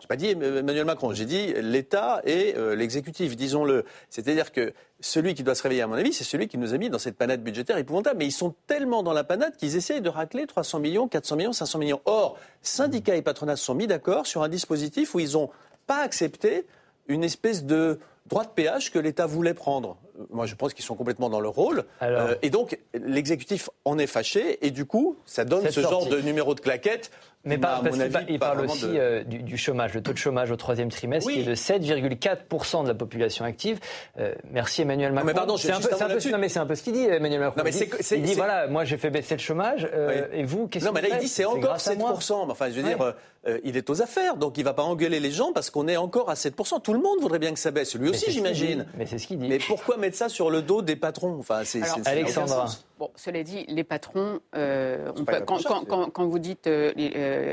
[0.03, 3.85] N'ai pas dit Emmanuel Macron, j'ai dit l'État et euh, l'exécutif, disons-le.
[4.11, 6.79] C'est-à-dire que celui qui doit se réveiller, à mon avis, c'est celui qui nous a
[6.79, 8.19] mis dans cette panade budgétaire épouvantable.
[8.19, 11.53] Mais ils sont tellement dans la panade qu'ils essayent de racler 300 millions, 400 millions,
[11.53, 12.01] 500 millions.
[12.05, 15.51] Or, syndicats et patronats sont mis d'accord sur un dispositif où ils n'ont
[15.87, 16.67] pas accepté
[17.09, 19.97] une espèce de droit de péage que l'État voulait prendre.
[20.31, 21.85] Moi, je pense qu'ils sont complètement dans leur rôle.
[22.03, 24.65] Euh, et donc, l'exécutif en est fâché.
[24.67, 27.11] Et du coup, ça donne ce genre de numéro de claquette
[27.45, 27.97] mais pas, parce
[28.29, 31.45] il, parle aussi euh, du, chômage, le taux de chômage au troisième trimestre qui est
[31.45, 33.79] de 7,4% de la population active.
[34.19, 35.27] Euh, merci Emmanuel Macron.
[35.27, 35.89] mais pardon, c'est un, peu,
[36.31, 37.63] non, mais c'est un peu ce qu'il dit Emmanuel Macron.
[37.65, 39.89] il, dit, il dit voilà, moi j'ai fait baisser le chômage
[40.33, 42.33] et vous, qu'est-ce que vous Non, mais là il dit c'est encore 7%.
[42.51, 43.15] Enfin, je veux dire,
[43.63, 46.31] il est aux affaires, donc il va pas engueuler les gens parce qu'on est encore
[46.31, 46.83] à 7%.
[46.83, 48.85] Tout le monde voudrait bien que ça baisse, lui aussi j'imagine.
[48.97, 49.49] Mais c'est ce qu'il dit.
[49.49, 52.67] Mais pourquoi mettre ça sur le dos des patrons Enfin, c'est Alexandra.
[52.99, 56.69] Bon, cela dit, les patrons, on peut, quand, quand, quand, vous dites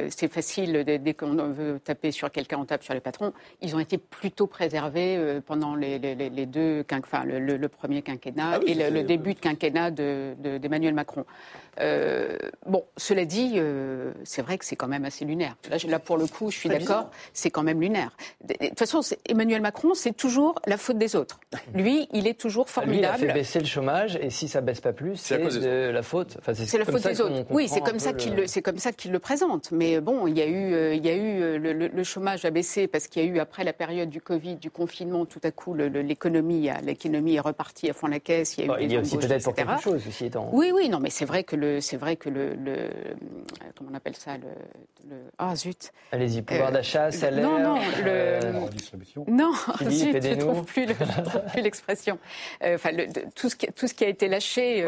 [0.10, 3.32] c'est facile dès, qu'on veut taper sur quelqu'un, on tape sur les patrons.
[3.62, 8.74] Ils ont été plutôt préservés euh, pendant les, deux, enfin, le, premier quinquennat ah et
[8.74, 11.26] le, début de quinquennat d'Emmanuel Macron.
[11.80, 15.56] Euh, bon, cela dit, euh, c'est vrai que c'est quand même assez lunaire.
[15.88, 18.16] Là, pour le coup, je suis d'accord, c'est quand même lunaire.
[18.44, 21.40] De, toute façon, Emmanuel Macron, c'est toujours la faute des autres.
[21.74, 23.18] Lui, il est toujours formidable.
[23.18, 25.90] Lui, il a fait baisser le chômage, et si ça baisse pas plus, c'est de
[25.90, 26.38] la faute.
[26.40, 27.46] Enfin, c'est la faute des autres.
[27.50, 28.48] Oui, c'est comme ça qu'il le...
[28.48, 29.72] c'est comme ça qu'il le présente.
[29.72, 32.88] Mais bon, il y a eu, euh, il y a eu le, chômage a baissé
[32.88, 35.74] parce qu'il y a eu après la période du Covid, du confinement, tout à coup,
[35.74, 38.58] l'économie, l'économie est repartie à fond la caisse.
[38.58, 40.50] Il y a, eu il y a aussi peut-être pour quelque chose, aussi étant.
[40.54, 42.56] Oui, oui, non, mais c'est vrai que le c'est vrai que le,
[43.78, 45.92] comment on appelle ça, le, ah zut.
[46.12, 47.48] Allez-y, pouvoir euh, d'achat, salaire.
[47.48, 49.26] Non, non, le, euh, distribution.
[49.28, 49.52] Non,
[49.90, 50.88] zut, je ne trouve plus
[51.56, 52.18] l'expression.
[52.64, 52.90] Euh, enfin,
[53.36, 54.82] tout ce qui, tout ce qui a été lâché,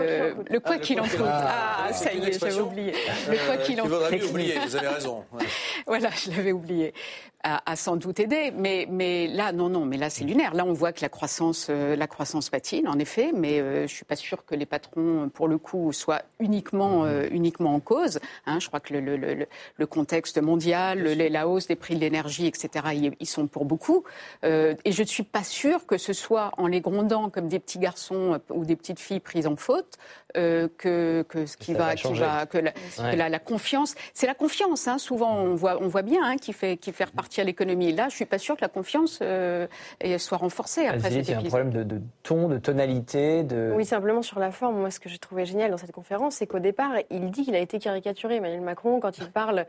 [0.49, 1.21] le quoi qu'il en coûte.
[1.23, 2.93] Ah, ça y est, j'avais oublié.
[3.29, 4.29] Le quoi qu'il en coûte.
[4.29, 5.23] oublié, vous avez raison.
[5.85, 6.93] voilà, je l'avais oublié
[7.43, 8.51] a, sans doute aidé.
[8.55, 10.53] Mais, mais là, non, non, mais là, c'est lunaire.
[10.53, 13.81] Là, on voit que la croissance, euh, la croissance patine, en effet, mais euh, je
[13.83, 17.79] ne suis pas sûre que les patrons, pour le coup, soient uniquement, euh, uniquement en
[17.79, 18.19] cause.
[18.45, 18.59] Hein.
[18.59, 23.13] je crois que le, le, le, contexte mondial, la hausse des prix de l'énergie, etc.,
[23.19, 24.03] ils, sont pour beaucoup.
[24.43, 27.79] et je ne suis pas sûre que ce soit en les grondant comme des petits
[27.79, 29.97] garçons ou des petites filles prises en faute
[30.33, 34.87] que, que ce qui va, qui va, que la, la, confiance, c'est la confiance.
[34.87, 37.91] Hein, souvent, on voit, on voit bien hein, qui fait, qui fait repartir l'économie.
[37.91, 39.21] Là, je suis pas sûre que la confiance
[40.17, 43.73] soit renforcée après Il y a un problème de, de, ton, de tonalité, de.
[43.75, 44.79] Oui, simplement sur la forme.
[44.79, 47.55] Moi, ce que j'ai trouvé génial dans cette conférence, c'est qu'au départ, il dit qu'il
[47.55, 49.65] a été caricaturé, Emmanuel Macron, quand il parle,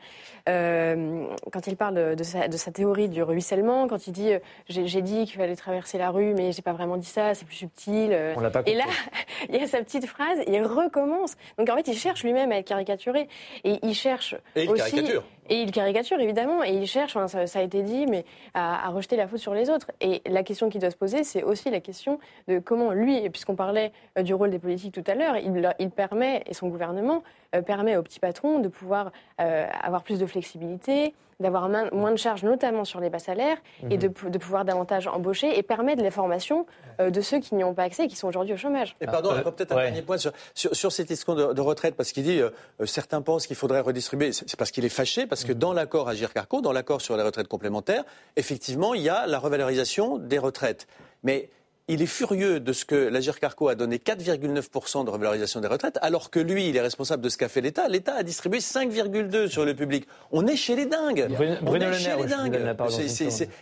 [0.49, 4.39] euh, quand il parle de sa, de sa, théorie du ruissellement, quand il dit euh,
[4.69, 7.57] j'ai dit qu'il fallait traverser la rue, mais j'ai pas vraiment dit ça, c'est plus
[7.57, 8.11] subtil.
[8.13, 8.35] Euh.
[8.37, 8.85] On l'a pas et là,
[9.49, 11.37] il y a sa petite phrase, il recommence.
[11.59, 13.29] Donc en fait, il cherche lui-même à être caricaturé.
[13.65, 14.35] Et il cherche.
[14.57, 15.25] Et il aussi, caricature.
[15.49, 19.27] Et il caricature, évidemment, et il cherche, ça, a été dit, mais à, rejeter la
[19.27, 19.91] faute sur les autres.
[20.01, 23.55] Et la question qui doit se poser, c'est aussi la question de comment lui, puisqu'on
[23.57, 27.23] parlait du rôle des politiques tout à l'heure, il, il permet, et son gouvernement,
[27.55, 32.17] euh, permet aux petits patrons de pouvoir euh, avoir plus de flexibilité, d'avoir moins de
[32.17, 33.59] charges, notamment sur les bas salaires,
[33.91, 33.99] et mhm.
[33.99, 36.67] de, de, pouvoir davantage embaucher et permettre les formations
[37.01, 38.97] euh, de ceux qui n'y ont pas accès et qui sont aujourd'hui au chômage.
[39.01, 42.41] Et pardon, peut-être un dernier point sur, sur, cette question de, retraite, parce qu'il dit
[42.85, 44.33] certains pensent qu'il faudrait redistribuer.
[44.33, 45.59] C'est parce qu'il est fâché, parce que mhm.
[45.59, 48.05] dans l'accord Agir Carco, dans l'accord sur les retraites complémentaires,
[48.37, 50.87] effectivement, il y a la revalorisation des retraites.
[51.23, 51.51] Mais
[51.89, 55.99] il est furieux de ce que l'Agir Carco a donné 4,9% de revalorisation des retraites,
[56.03, 57.89] alors que lui, il est responsable de ce qu'a fait l'État.
[57.89, 60.07] L'État a distribué 5,2% sur le public.
[60.31, 61.29] On est chez les dingues.
[61.67, 62.77] on est chez les dingues.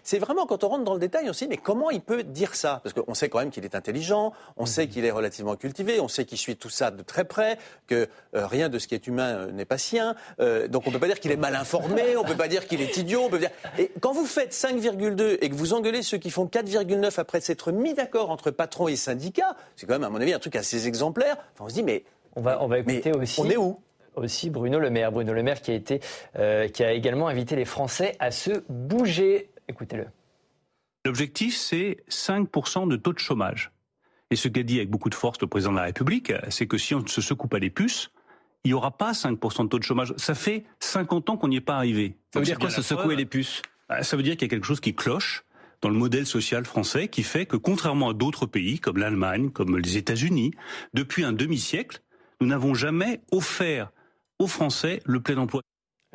[0.02, 2.24] C'est vraiment, quand on rentre dans le détail, on se dit, mais comment il peut
[2.24, 2.80] dire ça?
[2.82, 4.66] Parce qu'on sait quand même qu'il est intelligent, on mm.
[4.66, 8.08] sait qu'il est relativement cultivé, on sait qu'il suit tout ça de très près, que
[8.34, 10.16] euh, rien de ce qui est humain euh, n'est pas sien.
[10.40, 12.48] Euh, donc on ne peut pas dire qu'il est mal informé, on ne peut pas
[12.48, 13.22] dire qu'il est idiot.
[13.24, 13.50] On peut dire...
[13.78, 17.70] Et quand vous faites 5,2 et que vous engueulez ceux qui font 4,9 après s'être
[17.70, 20.86] mis d'accord entre patrons et syndicats, c'est quand même, à mon avis, un truc assez
[20.86, 21.36] exemplaire.
[21.54, 22.04] Enfin, on se dit, mais.
[22.34, 23.40] On va, on va écouter aussi.
[23.40, 23.78] On est où?
[24.14, 25.12] Aussi Bruno Le Maire.
[25.12, 26.00] Bruno Le Maire qui a, été,
[26.38, 29.50] euh, qui a également invité les Français à se bouger.
[29.68, 30.06] Écoutez-le.
[31.06, 33.70] L'objectif, c'est 5% de taux de chômage.
[34.30, 36.78] Et ce qu'a dit avec beaucoup de force le président de la République, c'est que
[36.78, 38.10] si on ne se secoue pas les puces,
[38.64, 40.12] il n'y aura pas 5% de taux de chômage.
[40.16, 42.16] Ça fait 50 ans qu'on n'y est pas arrivé.
[42.32, 43.62] Ça veut dire quoi, se secouer les puces?
[43.88, 45.44] Bah, Ça veut dire qu'il y a quelque chose qui cloche
[45.82, 49.78] dans le modèle social français qui fait que, contrairement à d'autres pays comme l'Allemagne, comme
[49.78, 50.52] les États-Unis,
[50.94, 52.00] depuis un demi-siècle,
[52.40, 53.90] nous n'avons jamais offert
[54.38, 55.62] aux Français le plein emploi.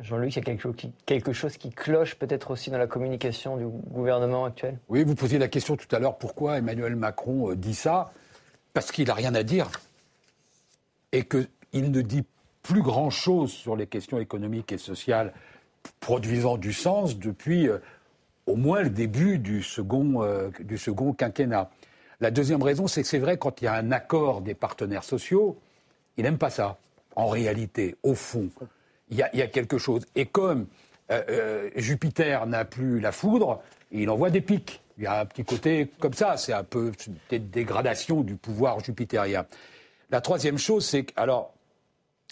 [0.00, 0.42] Jean-Luc, il y a
[1.06, 4.78] quelque chose qui, cloche peut-être aussi dans la communication du gouvernement actuel?
[4.88, 8.12] Oui, vous posiez la question tout à l'heure, pourquoi Emmanuel Macron euh, dit ça?
[8.72, 9.70] Parce qu'il n'a rien à dire.
[11.12, 12.24] Et qu'il ne dit
[12.62, 15.32] plus grand-chose sur les questions économiques et sociales
[16.00, 17.78] produisant du sens depuis euh,
[18.46, 21.70] au moins le début du second, euh, du second quinquennat.
[22.20, 25.04] La deuxième raison, c'est que c'est vrai, quand il y a un accord des partenaires
[25.04, 25.58] sociaux,
[26.16, 26.78] il n'aime pas ça.
[27.16, 28.48] En réalité, au fond,
[29.10, 30.06] il y a, quelque chose.
[30.14, 30.66] Et comme
[31.10, 34.80] euh, euh, Jupiter n'a plus la foudre, il envoie des pics.
[34.98, 36.92] Il y a un petit côté comme ça, c'est un peu
[37.30, 39.46] une dégradation du pouvoir jupitérien.
[40.10, 41.54] La troisième chose, c'est que, alors,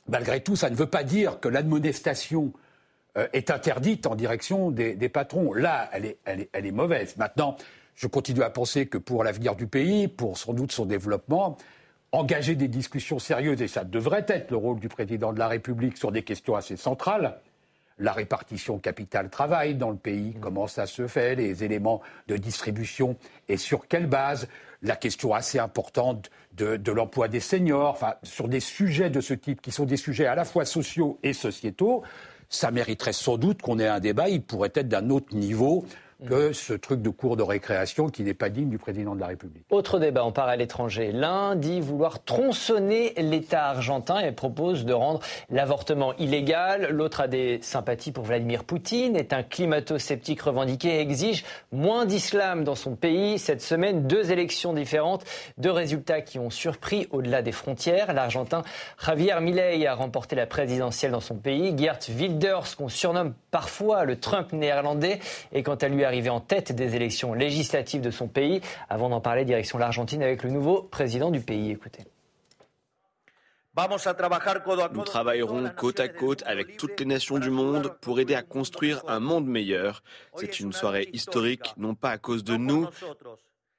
[0.09, 2.53] malgré tout, ça ne veut pas dire que l'admonestation
[3.17, 5.53] euh, est interdite en direction des, patrons.
[5.53, 7.17] Là, elle est, elle, est, elle est, mauvaise.
[7.17, 7.57] Maintenant,
[7.95, 11.57] je continue à penser que pour l'avenir du pays, pour sans doute son développement,
[12.13, 15.97] engager des discussions sérieuses, et ça devrait être le rôle du président de la République
[15.97, 17.41] sur des questions assez centrales,
[17.99, 20.41] la répartition capital-travail dans le pays, mmh.
[20.41, 23.17] comment ça se fait, les éléments de distribution
[23.49, 24.49] et sur quelle base,
[24.83, 29.35] la question assez importante de, de l'emploi des seniors, enfin, sur des sujets de ce
[29.35, 32.03] type qui sont des sujets à la fois sociaux et sociétaux,
[32.51, 34.29] ça mériterait sans doute qu'on ait un débat.
[34.29, 35.87] Il pourrait être d'un autre niveau
[36.27, 39.29] que ce truc de cours de récréation qui n'est pas digne du président de la
[39.29, 39.65] République.
[39.71, 41.13] Autre débat, on part à l'étranger.
[41.13, 46.89] L'un dit vouloir tronçonner l'État argentin et propose de rendre l'avortement illégal.
[46.91, 52.65] L'autre a des sympathies pour Vladimir Poutine, est un climato-sceptique revendiqué et exige moins d'islam
[52.65, 53.39] dans son pays.
[53.39, 55.25] Cette semaine, deux élections différentes,
[55.59, 58.13] deux résultats qui ont surpris au-delà des frontières.
[58.13, 58.63] L'Argentin
[59.05, 61.75] Javier Milei a remporté la présidentielle dans son pays.
[61.77, 65.21] Geert Wilders, qu'on surnomme parfois le Trump néerlandais,
[65.53, 68.61] est quant à lui arrivé en tête des élections législatives de son pays.
[68.89, 71.71] Avant d'en parler, direction l'Argentine avec le nouveau président du pays.
[71.71, 72.05] Écoutez.
[74.93, 79.03] Nous travaillerons côte à côte avec toutes les nations du monde pour aider à construire
[79.07, 80.03] un monde meilleur.
[80.35, 82.89] C'est une soirée historique, non pas à cause de nous,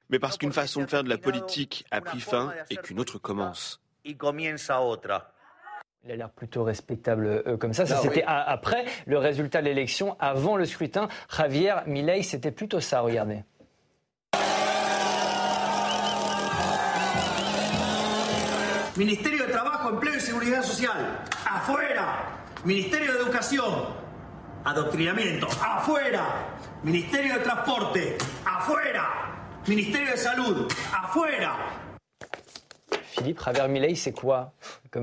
[0.08, 3.18] mais parce qu'une façon de faire de la politique a pris fin et qu'une autre
[3.18, 3.82] commence.
[6.04, 7.86] Il a l'air plutôt respectable euh, comme ça.
[7.86, 11.06] Ça, c'était après le résultat de l'élection, avant le scrutin.
[11.30, 13.44] Javier Milei, c'était plutôt ça, regardez.
[18.96, 22.28] Ministerio de Trabajo, Empleo y Seguridad Social, afuera.
[22.64, 23.86] Ministerio de Educación,
[24.64, 26.48] adoctrinamiento, afuera.
[26.82, 29.08] Ministerio de Transporte, afuera.
[29.68, 31.81] Ministerio de Salud, afuera.
[33.22, 34.52] Philippe Ravert-Milei, c'est quoi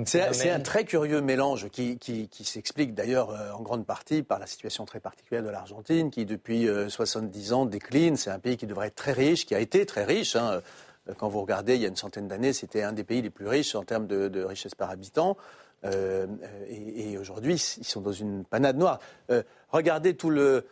[0.06, 4.46] C'est un très curieux mélange qui, qui, s'explique d'ailleurs euh, en grande partie par la
[4.46, 8.18] situation très particulière de l'Argentine, qui depuis 70 euh, ans décline.
[8.18, 10.36] C'est un pays qui devrait être très riche, qui a été très riche.
[10.36, 10.62] Hein.
[11.08, 13.30] Euh, quand vous regardez, il y a une centaine d'années, c'était un des pays les
[13.30, 15.38] plus riches en termes de, richesse par habitant.
[15.84, 19.00] et, aujourd'hui, ils sont dans une panade noire.
[19.72, 20.66] regardez tout le,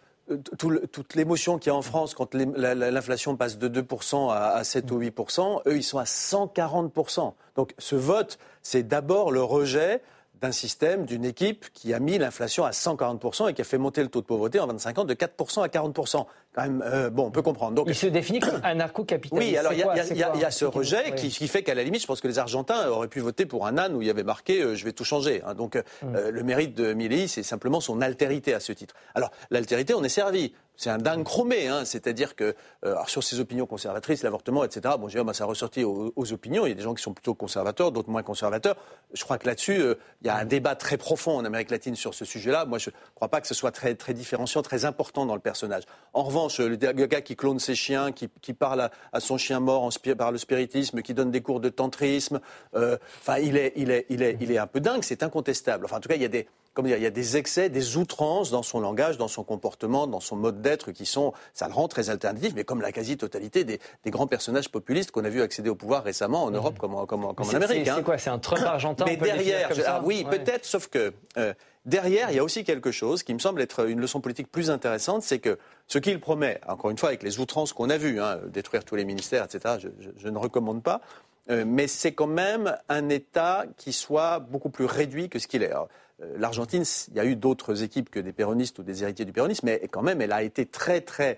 [0.58, 5.00] toute l'émotion qu'il y a en France quand l'inflation passe de 2% à, 7 ou
[5.00, 7.34] 8%, eux, ils sont à 140%.
[7.56, 10.02] Donc ce vote, c'est d'abord le rejet
[10.42, 14.04] d'un système, d'une équipe qui a mis l'inflation à 140% et qui a fait monter
[14.04, 16.26] le taux de pauvreté en 25 ans de 4% à 40%.
[16.58, 17.76] Quand même, euh, bon, on peut comprendre.
[17.76, 19.48] Donc, il se définit comme anarcho-capitaliste.
[19.48, 19.80] Oui, alors il
[20.18, 23.08] y, a ce rejet qui, fait qu'à la limite, je pense que les Argentins auraient
[23.08, 25.44] pu voter pour un âne où il y avait marqué euh, je vais tout changer.
[25.46, 25.54] Hein.
[25.54, 26.30] Donc euh, mm.
[26.30, 28.96] le mérite de Milley, c'est simplement son altérité à ce titre.
[29.14, 31.86] Alors l'altérité, on est servi c'est un dingue chromé, hein.
[31.86, 32.56] c'est-à-dire que
[32.86, 34.96] euh, sur ses opinions conservatrices, l'avortement, etc.
[35.00, 36.66] Bon, je ça a ressorti aux, opinions.
[36.66, 38.76] Il y a des gens qui sont plutôt conservateurs, d'autres moins conservateurs.
[39.14, 41.96] Je crois que là-dessus, euh, il y a un débat très profond en Amérique latine
[41.96, 42.66] sur ce sujet-là.
[42.66, 45.84] Moi, je ne crois pas que ce soit très, différenciant, très important dans le personnage.
[46.14, 50.32] En revanche, le, gars qui clone ses chiens, qui, parle à, son chien mort par
[50.32, 52.40] le spiritisme, qui donne des cours de tantrisme,
[52.76, 55.04] euh, enfin, il est, il est, il est, il est un peu dingue.
[55.04, 55.86] C'est incontestable.
[55.86, 56.48] Enfin, en tout cas, il y a des
[56.86, 60.36] il y a des excès, des outrances dans son langage, dans son comportement, dans son
[60.36, 64.28] mode d'être qui sont, ça le rend très alternatif, mais comme la quasi-totalité des, grands
[64.28, 67.86] personnages populistes qu'on a vu accéder au pouvoir récemment en Europe comme, comme, en Amérique.
[67.86, 68.04] C'est hein.
[68.04, 71.54] quoi C'est un Trump argentin Mais derrière, ah oui, peut-être, sauf que euh,
[71.86, 74.70] derrière, il y a aussi quelque chose qui me semble être une leçon politique plus
[74.70, 75.58] intéressante, c'est que
[75.88, 78.96] ce qu'il promet, encore une fois, avec les outrances qu'on a vues, hein, détruire tous
[78.96, 79.76] les ministères, etc.,
[80.18, 81.02] je, ne recommande pas,
[81.50, 85.64] euh, mais c'est quand même un État qui soit beaucoup plus réduit que ce qu'il
[85.64, 85.74] est.
[86.20, 89.68] L'Argentine, il y a eu d'autres équipes que des péronistes ou des héritiers du péronisme,
[89.68, 91.38] mais quand même, elle a été très, très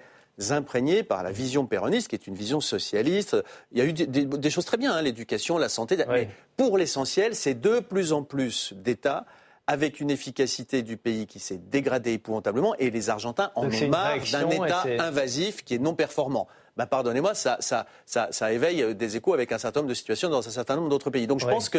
[0.52, 3.36] imprégnée par la vision péroniste, qui est une vision socialiste.
[3.72, 5.98] Il y a eu des, choses très bien, hein, l'éducation, la santé.
[6.08, 9.26] Mais pour l'essentiel, c'est de plus en plus d'États
[9.68, 14.18] avec une efficacité du pays qui s'est dégradée épouvantablement, et les Argentins en ont marre
[14.32, 16.48] d'un État invasif qui est non performant.
[16.80, 19.94] Bah, pardonnez-moi, ça, ça, ça, ça, éveille euh, des échos avec un certain nombre de
[19.94, 21.28] situations dans un certain nombre d'autres pays.
[21.28, 21.70] Donc je pense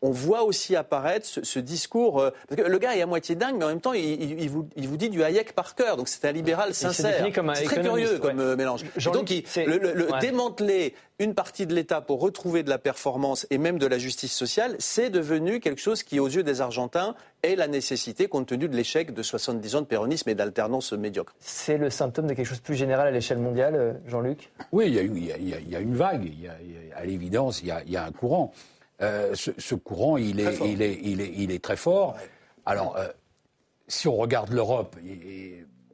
[0.00, 2.20] qu'on voit aussi apparaître ce, discours.
[2.20, 4.68] Euh, parce que le gars est à moitié dingue, mais en même temps, il, vous,
[4.76, 5.96] il vous, dit du Hayek par cœur.
[5.96, 7.24] Donc c'est un libéral sincère.
[7.54, 8.84] C'est très curieux comme euh, mélange.
[9.12, 13.86] donc le, démanteler une partie de l'État pour retrouver de la performance et même de
[13.86, 18.26] la justice sociale, c'est devenu quelque chose qui, aux yeux des Argentins, est la nécessité
[18.26, 21.34] compte tenu de l'échec de 70 ans de péronisme et d'alternance médiocre.
[21.38, 24.50] C'est le symptôme de quelque chose de plus général à l'échelle mondiale, Jean-Luc?
[24.72, 24.98] Oui, il y,
[25.76, 26.30] a, une vague,
[26.96, 28.52] à l'évidence, il, y a, un courant.
[29.02, 32.16] Euh, ce, courant, il est, très fort.
[32.66, 33.08] Alors, euh,
[33.88, 34.96] si on regarde l'Europe,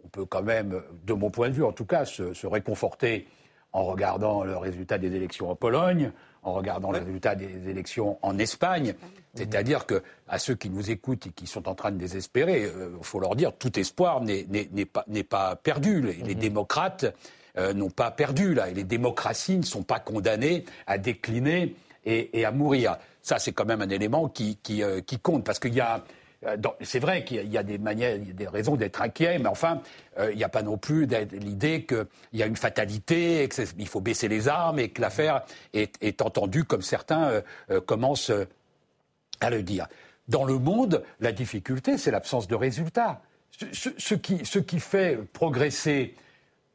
[0.05, 3.29] on peut quand même, de mon point de vue en tout cas, se, réconforter
[3.73, 8.39] en regardant le résultat des élections en Pologne, en regardant le résultat des élections en
[8.39, 8.95] Espagne.
[9.35, 12.67] C'est-à-dire que à ceux qui nous écoutent et qui sont en train de désespérer, il
[12.67, 14.45] euh, faut leur dire tout espoir n'est
[15.25, 16.01] pas, perdu.
[16.01, 16.39] les mmh.
[16.39, 17.05] démocrates
[17.59, 21.75] euh, n'ont pas perdu, là, et les démocraties ne sont pas condamnées à décliner
[22.07, 22.97] et, à mourir.
[23.23, 26.05] Ça, c'est quand même un élément qui, euh, compte, parce qu'il y a...
[26.47, 29.83] Euh, c'est vrai qu'il y a des manières, des raisons d'être inquiet, mais enfin,
[30.31, 34.29] il n'y a pas non plus l'idée qu'il y a une fatalité, qu'il faut baisser
[34.29, 37.43] les armes et que l'affaire est, entendue comme certains
[37.87, 38.33] commencent
[39.41, 39.89] à le dire.
[40.29, 43.23] Dans le monde, la difficulté, c'est l'absence de résultats.
[43.73, 46.15] Ce, qui, ce, qui, fait progresser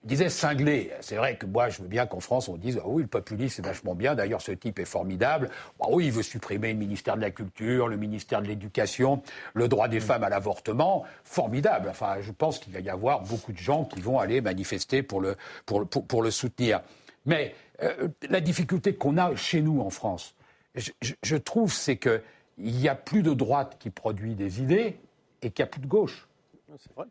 [0.04, 0.92] il disait cinglé.
[1.02, 3.58] C'est vrai que moi, je veux bien qu'en France, on dise ah oui, le populisme,
[3.58, 4.16] c'est vachement bien.
[4.16, 5.50] D'ailleurs, ce type est formidable.
[5.80, 9.22] Ah oui, il veut supprimer le ministère de la Culture, le ministère de l'Éducation,
[9.54, 11.04] le droit des femmes à l'avortement.
[11.24, 11.88] Formidable.
[11.90, 15.22] Enfin, je pense qu'il va y avoir beaucoup de gens qui vont aller manifester pour
[15.22, 15.36] le,
[15.68, 16.82] pour, pour, le soutenir.
[17.28, 20.34] Mais euh, la difficulté qu'on a chez nous en France,
[20.74, 20.92] je,
[21.22, 22.22] je trouve, c'est qu'il
[22.58, 24.98] n'y a plus de droite qui produit des idées
[25.44, 26.28] et qu'il n'y a plus de gauche.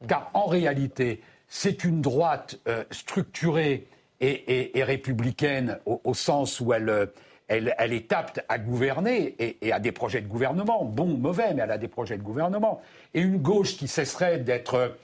[0.09, 1.21] Car en réalité,
[1.51, 3.89] c'est une droite euh, structurée
[4.21, 7.11] et, républicaine au, sens où elle,
[7.49, 11.71] elle, est apte à gouverner et, à des projets de gouvernement, bons, mauvais, mais elle
[11.71, 12.83] a des projets de gouvernement.
[13.15, 14.95] Et une gauche qui cesserait d'être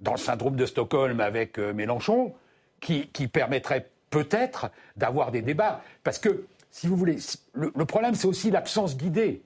[0.00, 2.34] dans le syndrome de Stockholm avec euh, Mélenchon,
[2.80, 5.82] qui, permettrait peut-être d'avoir des débats.
[6.04, 7.16] Parce que, si vous voulez,
[7.54, 9.42] le, problème, c'est aussi l'absence d'idées.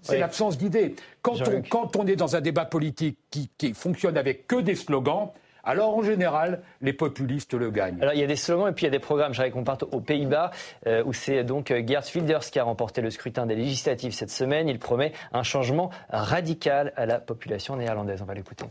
[0.00, 0.94] C'est l'absence d'idées.
[1.20, 5.30] Quand on, est dans un débat politique qui, qui fonctionne avec que des slogans,
[5.64, 8.00] alors en général, les populistes le gagnent.
[8.00, 9.34] Alors il y a des slogans et puis il y a des programmes.
[9.34, 10.50] J'aimerais qu'on parte aux Pays-Bas,
[10.86, 14.30] euh, où c'est donc euh, Geert Wilders qui a remporté le scrutin des législatives cette
[14.30, 14.68] semaine.
[14.68, 18.22] Il promet un changement radical à la population néerlandaise.
[18.22, 18.66] On va l'écouter.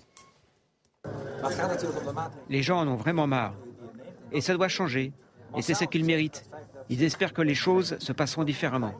[2.49, 3.53] Les gens en ont vraiment marre.
[4.31, 5.13] Et ça doit changer.
[5.55, 6.45] Et c'est ce qu'ils méritent.
[6.89, 8.93] Ils espèrent que les choses se passeront différemment.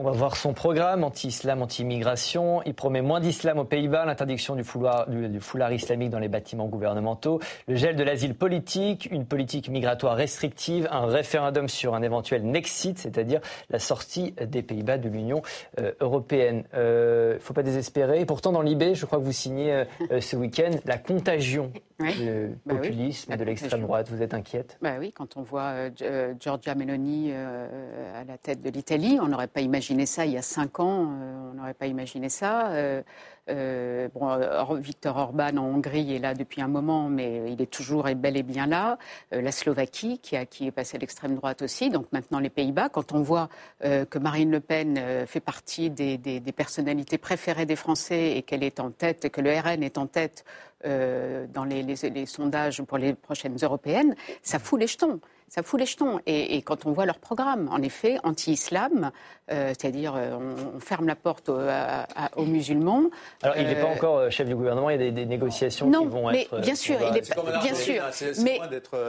[0.00, 2.62] On va voir son programme anti-islam, anti-immigration.
[2.64, 6.68] Il promet moins d'islam aux Pays-Bas, l'interdiction du foulard, du, foulard, islamique dans les bâtiments
[6.68, 12.44] gouvernementaux, le gel de l'asile politique, une politique migratoire restrictive, un référendum sur un éventuel
[12.44, 13.40] Nexit, c'est-à-dire
[13.70, 15.42] la sortie des Pays-Bas de l'Union
[15.80, 16.62] euh, européenne.
[16.74, 18.24] Il euh, ne faut pas désespérer.
[18.24, 22.76] pourtant, dans l'IB, je crois que vous signez euh, ce week-end la contagion du bah
[22.76, 24.08] populisme et de l'extrême droite.
[24.08, 24.78] Vous êtes inquiète?
[24.80, 25.90] Bah Oui, quand on voit
[26.38, 30.36] Giorgia Meloni à la tête de l'Italie, on n'aurait pas imaginé imaginé ça il y
[30.36, 32.68] a cinq ans, euh, on n'aurait pas imaginé ça.
[32.68, 33.02] Euh,
[33.48, 38.06] euh, bon, Victor Orban en Hongrie est là depuis un moment, mais il est toujours
[38.08, 38.98] et bel et bien là.
[39.32, 42.90] la Slovaquie, qui, a, qui est passée à l'extrême droite aussi, donc maintenant les Pays-Bas.
[42.90, 43.48] Quand on voit
[43.80, 48.90] que Marine Le Pen fait partie des, personnalités préférées des Français et qu'elle est en
[48.90, 50.44] tête, que le RN est en tête
[50.84, 55.86] dans les, les, sondages pour les prochaines européennes, ça fout les jetons ça fout les
[55.86, 56.20] jetons.
[56.26, 59.10] Et, quand on voit leur programme, en effet, anti-islam,
[59.50, 60.36] euh, c'est-à-dire euh,
[60.74, 63.04] on, ferme la porte aux, musulmans.
[63.42, 66.06] Alors il n'est pas euh, encore chef du gouvernement, il y a des, négociations qui
[66.06, 66.60] vont mais être.
[66.60, 68.02] Bien sûr, il est, bien sûr.
[68.42, 68.60] Mais,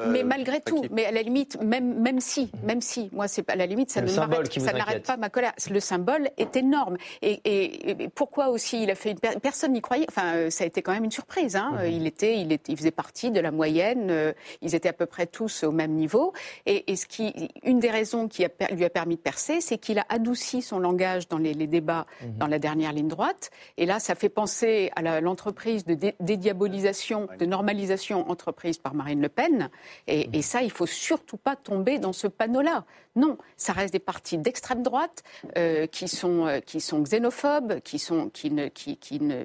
[0.07, 3.55] mais malgré tout, mais à la limite, même, même si, même si, moi c'est à
[3.55, 5.53] la limite, ça ne n'arrête pas ma colère.
[5.69, 6.97] Le symbole est énorme.
[7.21, 10.05] Et, pourquoi aussi il a fait une personne n'y croyait?
[10.09, 11.55] Enfin, ça a été quand même une surprise.
[11.55, 11.73] Hein.
[11.79, 11.91] Mhm.
[11.91, 14.33] Il était, il était, il faisait partie de la moyenne.
[14.61, 16.28] Ils étaient à peu près tous au même niveau.
[16.65, 20.05] Et, ce qui, une des raisons qui lui a permis de percer, c'est qu'il a
[20.09, 22.37] adouci son langage dans les, débats mhm.
[22.37, 23.51] dans la dernière ligne droite.
[23.77, 29.29] Et là, ça fait penser à l'entreprise de dédiabolisation, de normalisation entreprise par Marine Le
[29.29, 29.69] Pen.
[30.07, 30.35] Et, mhm.
[30.35, 32.85] et ça, il faut surtout pas tomber dans ce panneau-là.
[33.15, 35.23] Non, ça reste des partis d'extrême droite
[35.57, 39.43] euh, qui, sont, euh, qui sont xénophobes, qui sont, qui ne, qui, qui ne,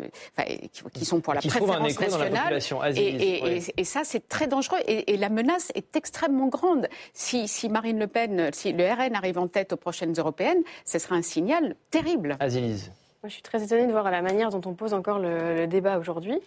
[0.92, 2.60] qui, sont pour la préférence nationale.
[2.94, 4.78] et, et, ça, c'est très dangereux.
[4.86, 6.73] Et, la menace est extrêmement grande.
[7.12, 10.98] Si, si, Marine Le Pen, si le RN arrive en tête aux prochaines européennes, ce
[10.98, 12.36] sera un signal terrible.
[12.40, 12.90] Azilise.
[13.22, 15.98] Moi, je suis très étonnée de voir la manière dont on pose encore le, débat
[15.98, 16.38] aujourd'hui.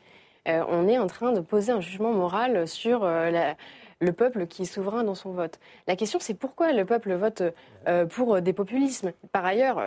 [0.48, 3.56] Euh, on est en train de poser un jugement moral sur la
[4.00, 5.60] le peuple qui est souverain dans son vote.
[5.88, 7.44] La question, c'est pourquoi le peuple vote
[7.88, 9.12] euh, pour des populismes.
[9.32, 9.84] Par ailleurs,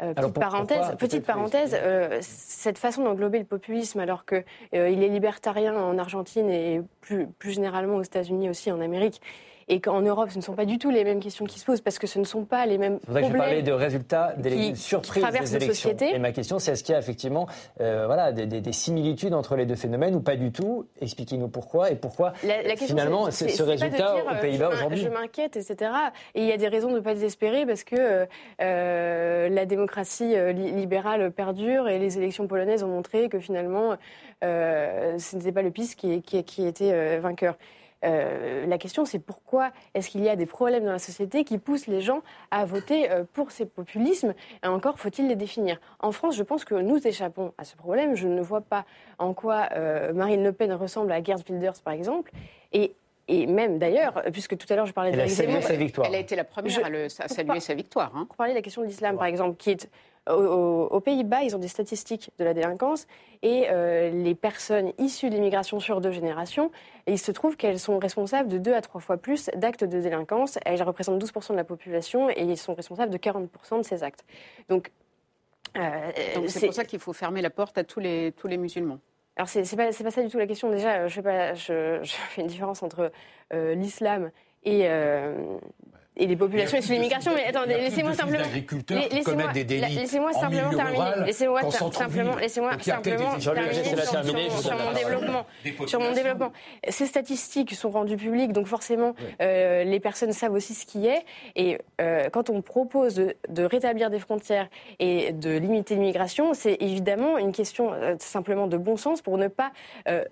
[0.00, 1.76] euh, euh, petite parenthèse, petite parenthèse
[2.20, 7.52] cette façon d'englober le populisme alors qu'il il est libertarien en Argentine et plus, plus
[7.52, 9.20] généralement aux États-Unis aussi, en Amérique,
[9.68, 11.80] et qu'en Europe, ce ne sont pas du tout les mêmes questions qui se posent
[11.80, 13.32] parce que ce ne sont pas les mêmes problèmes.
[13.32, 15.68] Je parlais de résultats, des surprises des élections.
[15.68, 16.14] Société.
[16.14, 17.46] Et ma question, c'est est-ce qu'il y a effectivement
[17.80, 20.86] euh, voilà, des, similitudes entre les deux phénomènes ou pas du tout?
[21.00, 22.32] Expliquez-nous pourquoi et pourquoi
[22.76, 25.00] finalement c'est, ce résultat aux euh, Pays-Bas aujourd'hui.
[25.00, 25.90] Je m'inquiète, etc.
[26.34, 28.26] Et il y a des raisons de ne pas désespérer parce que
[28.60, 33.96] euh, la démocratie libérale perdure et les élections polonaises ont montré que finalement
[34.42, 37.56] ce n'était pas le PIS qui, qui, qui était vainqueur.
[38.04, 41.58] Euh, la question, c'est pourquoi est-ce qu'il y a des problèmes dans la société qui
[41.58, 44.34] poussent les gens à voter euh, pour ces populismes?
[44.62, 45.80] Et encore, faut-il les définir?
[46.00, 48.14] En France, je pense que nous échappons à ce problème.
[48.14, 48.84] Je ne vois pas
[49.18, 52.32] en quoi euh, Marine Le Pen ressemble à Gerd Wilders, par exemple.
[52.72, 52.92] Et
[53.30, 56.08] et même d'ailleurs, puisque tout à l'heure je parlais de sa victoire.
[56.08, 58.10] Elle a été la première à, saluer sa victoire.
[58.16, 58.24] Hein.
[58.24, 59.90] Pour parler de la question de l'islam, par exemple, qui est
[60.28, 63.06] aux, Pays-Bas, ils ont des statistiques de la délinquance
[63.42, 66.70] et euh, les personnes issues de l'immigration sur deux générations,
[67.06, 70.58] il se trouve qu'elles sont responsables de deux à trois fois plus d'actes de délinquance.
[70.64, 74.24] Elles représentent 12% de la population et ils sont responsables de 40% de ces actes.
[74.68, 74.90] Donc,
[75.76, 76.10] euh,
[76.46, 78.98] c'est pour ça qu'il faut fermer la porte à tous les, tous les musulmans.
[79.36, 80.70] Alors, c'est pas, pas ça du tout la question.
[80.70, 83.12] Déjà, je, pas, je, je fais une différence entre
[83.52, 84.30] euh, l'islam
[84.64, 84.88] et,
[86.18, 87.32] et les populations et sur l'immigration.
[87.34, 88.44] Mais attendez, laissez-moi simplement.
[88.90, 91.26] Laissez-moi des délits laissez-moi simplement terminer.
[91.26, 95.46] Laissez-moi simplement, laissez-moi simplement terminer sur, mon développement.
[95.86, 96.52] Sur mon développement.
[96.88, 101.24] Ces statistiques sont rendues publiques, donc forcément, euh, les personnes savent aussi ce qui est.
[101.56, 107.38] Et euh, quand on propose de, rétablir des frontières et de limiter l'immigration, c'est évidemment
[107.38, 109.72] une question euh, simplement de bon sens pour ne pas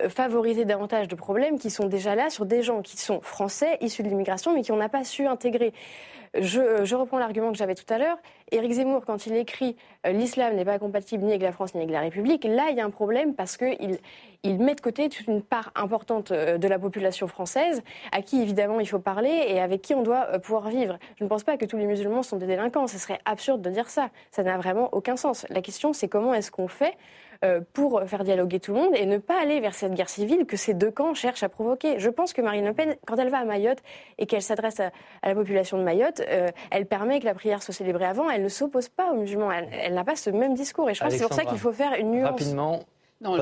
[0.09, 4.03] favoriser davantage de problèmes qui sont déjà là sur des gens qui sont français, issus
[4.03, 5.73] de l'immigration, mais qui n'ont pas su intégrer.
[6.39, 8.17] Je, reprends l'argument que j'avais tout à l'heure.
[8.51, 9.75] Éric Zemmour, quand il écrit
[10.05, 12.77] euh, l'islam n'est pas compatible ni avec la France ni avec la République, là, il
[12.77, 13.97] y a un problème parce qu'il
[14.43, 18.41] il met de côté toute une part importante euh, de la population française, à qui
[18.41, 20.99] évidemment il faut parler et avec qui on doit euh, pouvoir vivre.
[21.17, 22.87] Je ne pense pas que tous les musulmans sont des délinquants.
[22.87, 24.09] Ce serait absurde de dire ça.
[24.31, 25.45] Ça n'a vraiment aucun sens.
[25.49, 26.95] La question, c'est comment est-ce qu'on fait
[27.73, 30.57] pour faire dialoguer tout le monde et ne pas aller vers cette guerre civile que
[30.57, 31.99] ces deux camps cherchent à provoquer.
[31.99, 33.79] Je pense que Marine Le Pen, quand elle va à Mayotte
[34.17, 34.91] et qu'elle s'adresse à,
[35.23, 38.49] la population de Mayotte, euh, elle permet que la prière soit célébrée avant, elle ne
[38.49, 40.89] s'oppose pas aux musulmans, elle, n'a pas ce même discours.
[40.89, 42.29] Et je pense que c'est pour ça qu'il faut faire une nuance.
[42.29, 42.79] Rapidement,
[43.19, 43.37] Non,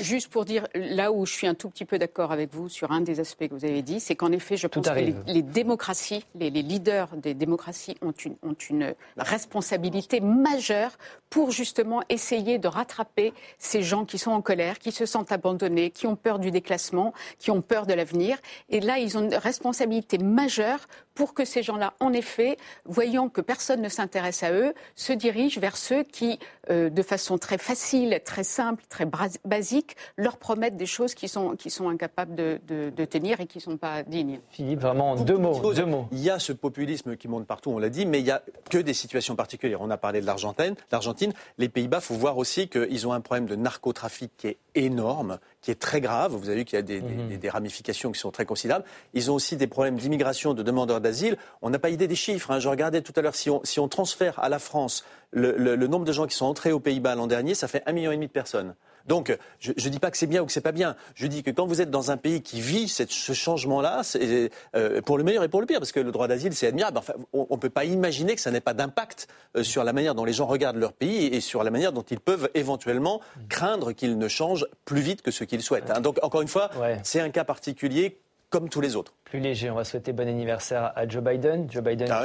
[0.00, 2.90] juste, pour dire, là où je suis un tout petit peu d'accord avec vous sur
[2.90, 6.24] un des aspects que vous avez dit, c'est qu'en effet, je pense que les, démocraties,
[6.34, 10.90] les, leaders des démocraties ont une, ont une responsabilité majeure
[11.30, 15.90] pour justement essayer de rattraper ces gens qui sont en colère, qui se sentent abandonnés,
[15.90, 18.38] qui ont peur du déclassement, qui ont peur de l'avenir.
[18.70, 20.80] Et là, ils ont une responsabilité majeure
[21.14, 25.60] pour que ces gens-là, en effet, voyant que personne ne s'intéresse à eux, se dirigent
[25.60, 26.38] vers ceux qui,
[26.70, 29.06] euh, de façon très facile, très simple, très
[29.44, 33.58] basique, leur promettent des choses qui sont, qui sont incapables de, de, tenir et qui
[33.58, 34.40] ne sont pas dignes.
[34.48, 36.06] Philippe, vraiment, deux mots, deux mots.
[36.12, 38.42] Il y a ce populisme qui monte partout, on l'a dit, mais il n'y a
[38.70, 39.80] que des situations particulières.
[39.82, 40.74] On a parlé de l'Argentine.
[40.90, 44.58] L'Argentine, les Pays-Bas, il faut voir aussi qu'ils ont un problème de narcotrafic qui est
[44.74, 46.32] énorme, qui est très grave.
[46.32, 47.50] Vous avez vu qu'il y a des, des, mhm.
[47.50, 48.84] ramifications qui sont très considérables.
[49.14, 51.36] Ils ont aussi des problèmes d'immigration, de demandeurs d'asile.
[51.60, 52.50] On n'a pas idée des chiffres.
[52.50, 52.58] Hein.
[52.58, 55.86] Je regardais tout à l'heure, si on, si on, transfère à la France le, le,
[55.86, 58.14] nombre de gens qui sont entrés aux Pays-Bas l'an dernier, ça fait un million et
[58.14, 58.74] demi de personnes.
[59.06, 60.96] Donc, je ne dis pas que c'est bien ou que c'est pas bien.
[61.14, 65.00] Je dis que quand vous êtes dans un pays qui vit ce changement-là, c'est euh,
[65.02, 66.98] pour le meilleur et pour le pire, parce que le droit d'asile, c'est admirable.
[66.98, 70.14] Enfin, on ne peut pas imaginer que ça n'ait pas d'impact euh, sur la manière
[70.14, 73.92] dont les gens regardent leur pays et sur la manière dont ils peuvent éventuellement craindre
[73.92, 75.90] qu'il ne change plus vite que ce qu'ils souhaitent.
[75.90, 76.00] Hein.
[76.00, 76.70] Donc, encore une fois,
[77.02, 78.18] c'est un cas particulier
[78.52, 79.14] comme tous les autres.
[79.24, 81.66] Plus léger, on va souhaiter bon anniversaire à Joe Biden.
[81.70, 82.22] Joe Biden ah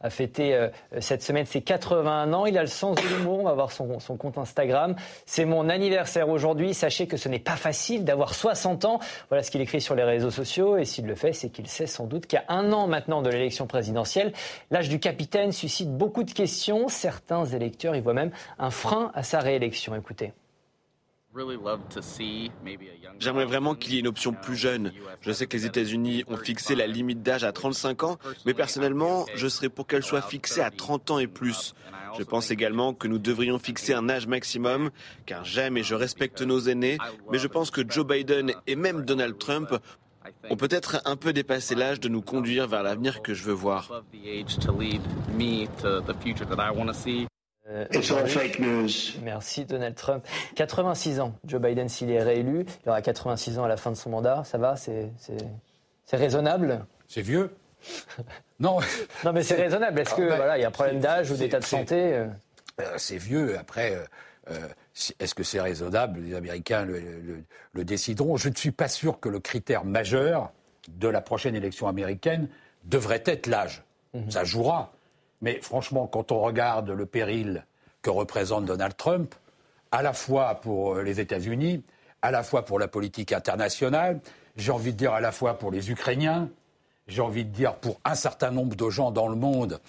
[0.00, 0.68] a fêté euh,
[1.00, 2.46] cette semaine ses 81 ans.
[2.46, 4.94] Il a le sens de l'humour, on va voir son, son compte Instagram.
[5.26, 6.72] C'est mon anniversaire aujourd'hui.
[6.72, 9.00] Sachez que ce n'est pas facile d'avoir 60 ans.
[9.30, 10.76] Voilà ce qu'il écrit sur les réseaux sociaux.
[10.76, 13.66] Et s'il le fait, c'est qu'il sait sans doute qu'à un an maintenant de l'élection
[13.66, 14.32] présidentielle,
[14.70, 16.86] l'âge du capitaine suscite beaucoup de questions.
[16.86, 19.96] Certains électeurs y voient même un frein à sa réélection.
[19.96, 20.32] Écoutez.
[23.18, 24.92] J'aimerais vraiment qu'il y ait une option plus jeune.
[25.20, 29.26] Je sais que les États-Unis ont fixé la limite d'âge à 35 ans, mais personnellement,
[29.34, 31.74] je serais pour qu'elle soit fixée à 30 ans et plus.
[32.16, 34.90] Je pense également que nous devrions fixer un âge maximum,
[35.26, 36.98] car j'aime et je respecte nos aînés,
[37.32, 39.76] mais je pense que Joe Biden et même Donald Trump
[40.50, 44.04] ont peut-être un peu dépassé l'âge de nous conduire vers l'avenir que je veux voir.
[47.70, 47.86] Euh,
[48.26, 48.88] fake news.
[49.22, 50.24] Merci Donald Trump.
[50.54, 53.96] 86 ans, Joe Biden s'il est réélu, il aura 86 ans à la fin de
[53.96, 54.42] son mandat.
[54.44, 55.10] Ça va, c'est
[56.12, 56.84] raisonnable?
[57.08, 57.50] C'est vieux.
[58.60, 58.80] non.
[59.24, 60.00] non, mais c'est raisonnable.
[60.00, 62.26] Est-ce que voilà, il y a un problème d'âge ou d'état de santé euh?
[62.80, 63.58] Euh, C'est vieux.
[63.58, 63.98] Après.
[65.18, 66.20] Est-ce que c'est raisonnable?
[66.20, 67.00] Les Américains le,
[67.72, 68.36] le, décideront.
[68.36, 70.52] Je ne suis pas sûr que le critère majeur
[70.88, 72.48] de la prochaine élection américaine
[72.84, 73.84] devrait être l'âge.
[74.12, 74.30] Mhm.
[74.30, 74.92] Ça jouera.
[75.44, 77.66] Mais franchement, quand on regarde le péril
[78.00, 79.34] que représente Donald Trump,
[79.92, 81.84] à la fois pour les États-Unis,
[82.22, 84.20] à la fois pour la politique internationale,
[84.56, 86.48] j'ai envie de dire à la fois pour les Ukrainiens,
[87.08, 89.80] j'ai envie de dire pour un certain nombre de gens dans le monde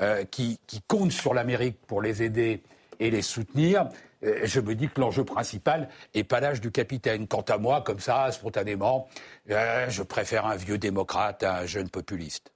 [0.00, 0.58] euh, qui,
[0.88, 2.60] comptent sur l'Amérique pour les aider
[2.98, 3.88] et les soutenir,
[4.24, 7.28] euh, je me dis que l'enjeu principal n'est pas l'âge du capitaine.
[7.28, 9.06] Quant à moi, comme ça, spontanément,
[9.50, 12.53] euh, je préfère un vieux démocrate à un jeune populiste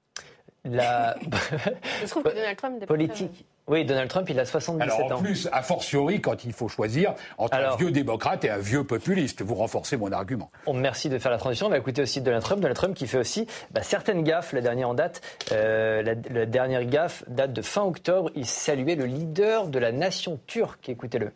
[0.77, 1.17] la
[2.03, 3.47] Je trouve que Donald Trump politique.
[3.69, 5.07] Oui, Donald Trump, il a 77 ans.
[5.07, 8.57] Alors en plus, a fortiori, quand il faut choisir entre un vieux démocrate et un
[8.59, 10.51] vieux populiste, vous renforcez mon argument.
[10.67, 11.67] On merci de faire la transition.
[11.67, 12.61] On va écouter aussi Donald Trump.
[12.61, 14.55] Donald Trump qui fait aussi bah, certaines gaffes.
[14.55, 15.21] La dernière en date,
[15.53, 18.31] euh, la, dernière gaffe date de fin octobre.
[18.35, 20.89] Il saluait le leader de la nation turque.
[20.89, 21.33] Écoutez-le.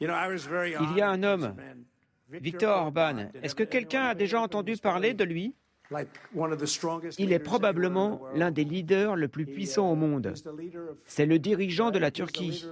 [0.00, 1.54] Il y a un homme,
[2.28, 3.30] Victor Orban.
[3.42, 5.54] Est-ce que quelqu'un a déjà entendu parler de lui?
[7.18, 10.34] Il est probablement l'un des leaders le plus puissants au monde.
[11.06, 12.66] C'est le dirigeant de la Turquie.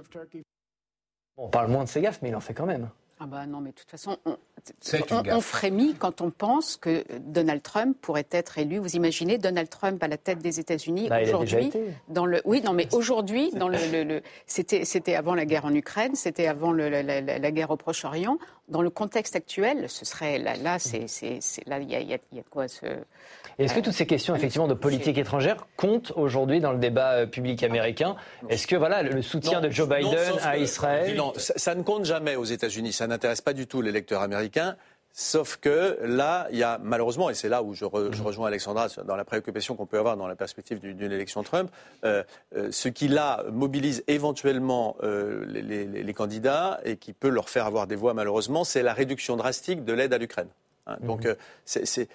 [1.35, 2.89] On parle moins de ses gaffes, mais il en fait quand même.
[3.19, 7.97] Ah bah non, mais de toute façon, on, frémit quand on pense que Donald Trump
[7.99, 8.77] pourrait être élu.
[8.77, 11.71] Vous imaginez Donald Trump à la tête des États-Unis bah, aujourd'hui
[12.09, 16.13] dans le oui non mais aujourd'hui dans le, c'était c'était avant la guerre en Ukraine,
[16.15, 18.37] c'était avant la, guerre au Proche-Orient.
[18.67, 21.07] Dans le contexte actuel, ce serait là là c'est
[21.65, 22.85] là il y a, y a de quoi se
[23.59, 27.25] est-ce que toutes ces questions effectivement de politique étrangère comptent aujourd'hui dans le débat euh,
[27.25, 28.15] public américain?
[28.49, 31.15] Est-ce que voilà le soutien de Joe Biden à Israël?
[31.15, 32.93] Non, ça, ne compte jamais aux États-Unis.
[32.93, 34.75] Ça n'intéresse pas du tout l'électeur américain.
[35.13, 39.15] Sauf que là, il y a malheureusement, et c'est là où je, rejoins Alexandra dans
[39.15, 41.71] la préoccupation qu'on peut avoir dans la perspective d'une élection Trump,
[42.03, 42.23] euh,
[42.55, 47.95] euh, ce qui là mobilise éventuellement les, candidats et qui peut leur faire avoir des
[47.95, 50.49] voix malheureusement, c'est la réduction drastique de l'aide à l'Ukraine.
[50.85, 50.97] Hein.
[51.01, 51.35] Donc, mhm.
[51.65, 52.07] c'est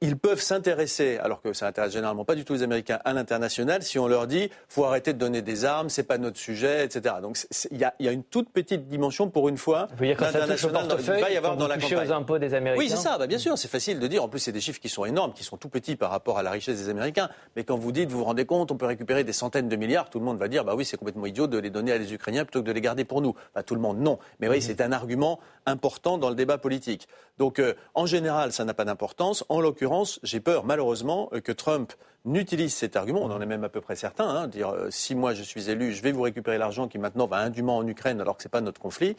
[0.00, 3.82] ils peuvent s'intéresser, alors que ça intéresse généralement pas du tout les Américains, à l'international,
[3.82, 7.16] si on leur dit faut arrêter de donner des armes, c'est pas notre sujet, etc.
[7.20, 7.38] Donc
[7.70, 9.88] il y, a une toute petite dimension pour une fois.
[10.00, 12.08] L'international va y avoir dans la campagne.
[12.08, 12.80] aux impôts des Américains.
[12.80, 13.18] Oui, c'est ça.
[13.18, 14.24] Bah, bien sûr, c'est facile de dire.
[14.24, 16.42] En plus, c'est des chiffres qui sont énormes, qui sont tout petits par rapport à
[16.42, 17.28] la richesse des Américains.
[17.56, 20.10] Mais quand vous dites, vous vous rendez compte, on peut récupérer des centaines de milliards,
[20.10, 22.12] tout le monde va dire bah oui, c'est complètement idiot de les donner à les
[22.14, 23.34] Ukrainiens plutôt que de les garder pour nous.
[23.54, 24.18] Bah, tout le monde, non.
[24.40, 24.62] Mais oui, mmh.
[24.62, 27.08] c'est un argument important dans le débat politique.
[27.38, 29.44] Donc, euh, en général, ça n'a pas d'importance.
[29.48, 29.89] En l'occurrence,
[30.22, 31.92] j'ai peur, malheureusement, euh, que Trump
[32.24, 33.22] n'utilise cet argument.
[33.22, 34.28] On en est même à peu près certain.
[34.28, 37.26] Hein, dire euh, si moi je suis élu, je vais vous récupérer l'argent qui maintenant
[37.26, 39.16] va indûment en Ukraine alors que ce n'est pas notre conflit,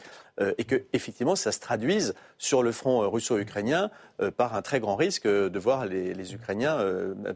[0.58, 3.90] et que effectivement ça se traduise sur le front russo-ukrainien
[4.36, 6.78] par un très grand risque de voir les, Ukrainiens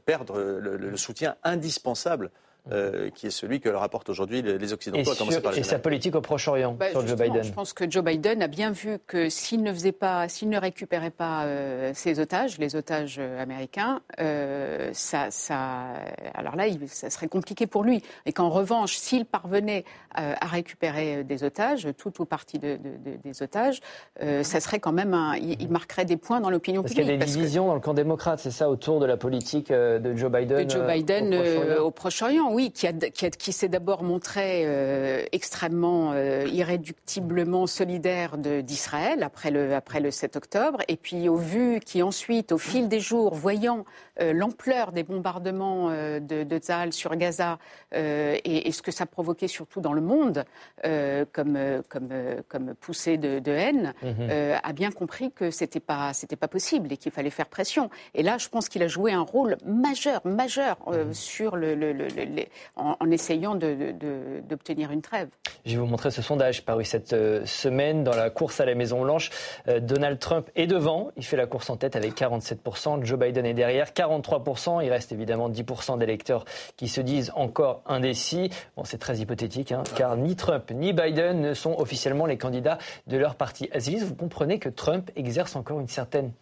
[0.04, 2.30] perdre le soutien indispensable
[2.72, 5.12] euh, qui est celui que leur apportent aujourd'hui les, Occidentaux,
[5.54, 7.44] et, sa politique au Proche-Orient bah, sur Joe Biden.
[7.44, 10.58] Je pense que Joe Biden a bien vu que s'il ne faisait pas, s'il ne
[10.58, 14.00] récupérait pas euh, ses otages, les otages euh, américains,
[14.92, 15.84] ça, ça,
[16.34, 18.02] alors là, ça serait compliqué pour lui.
[18.24, 22.78] Et qu'en revanche, s'il parvenait à récupérer des otages, tout ou partie de,
[23.22, 23.80] des otages,
[24.18, 26.96] ça serait quand même un, il, marquerait des points dans l'opinion publique.
[26.96, 29.16] Parce qu'il y a des divisions dans le camp démocrate, c'est ça, autour de la
[29.16, 30.64] politique de Joe Biden.
[30.64, 31.34] De Joe Biden
[31.78, 39.50] au Proche-Orient oui, qui, qui, s'est d'abord montré euh, extrêmement euh, irréductiblement solidaire d'Israël après
[39.50, 43.34] le, après le 7 octobre, et puis au vu qui ensuite, au fil des jours,
[43.34, 43.84] voyant
[44.22, 46.60] euh, l'ampleur des bombardements de, de
[46.92, 47.58] sur Gaza
[47.92, 50.44] et, ce que ça provoquait surtout dans le monde
[51.32, 52.08] comme, comme,
[52.48, 54.30] comme poussée de, haine, mhm.
[54.62, 57.90] a bien compris que c'était pas c'était pas possible et qu'il fallait faire pression.
[58.14, 61.12] Et là, je pense qu'il a joué un rôle majeur, majeur mhm.
[61.12, 61.92] sur le, le,
[62.76, 65.28] en, essayant d'obtenir une trêve.
[65.64, 68.74] Je vais vous montrer ce sondage paru cette euh, semaine dans la course à la
[68.74, 69.30] Maison-Blanche.
[69.68, 73.46] Euh, Donald Trump est devant, il fait la course en tête avec 47%, Joe Biden
[73.46, 76.44] est derrière, 43%, il reste évidemment 10% d'électeurs
[76.76, 78.50] qui se disent encore indécis.
[78.76, 82.78] Bon, c'est très hypothétique, hein, car ni Trump ni Biden ne sont officiellement les candidats
[83.06, 83.68] de leur parti.
[83.72, 86.32] Aziz, vous comprenez que Trump exerce encore une certaine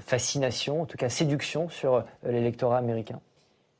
[0.00, 3.20] fascination, en tout cas séduction sur euh, l'électorat américain?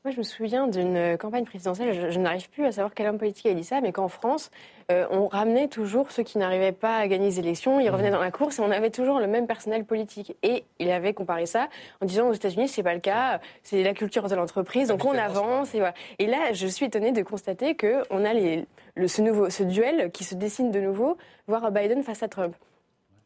[0.03, 3.45] Moi, je me souviens d'une campagne présidentielle, je, n'arrive plus à savoir quel homme politique
[3.45, 4.51] a dit ça, mais qu'en France,
[4.91, 8.13] euh, on ramenait toujours ceux qui n'arrivaient pas à gagner les élections, ils revenaient mmh.
[8.13, 10.35] dans la course et on avait toujours le même personnel politique.
[10.43, 11.69] Et il avait comparé ça
[12.01, 15.17] en disant aux États-Unis, c'est pas le cas, c'est la culture de l'entreprise, donc on
[15.17, 15.73] avance.
[15.73, 15.93] Et, voilà.
[16.19, 20.11] et là, je suis étonnée de constater qu'on a les, le, ce, nouveau, ce duel
[20.11, 22.55] qui se dessine de nouveau, voir Biden face à Trump.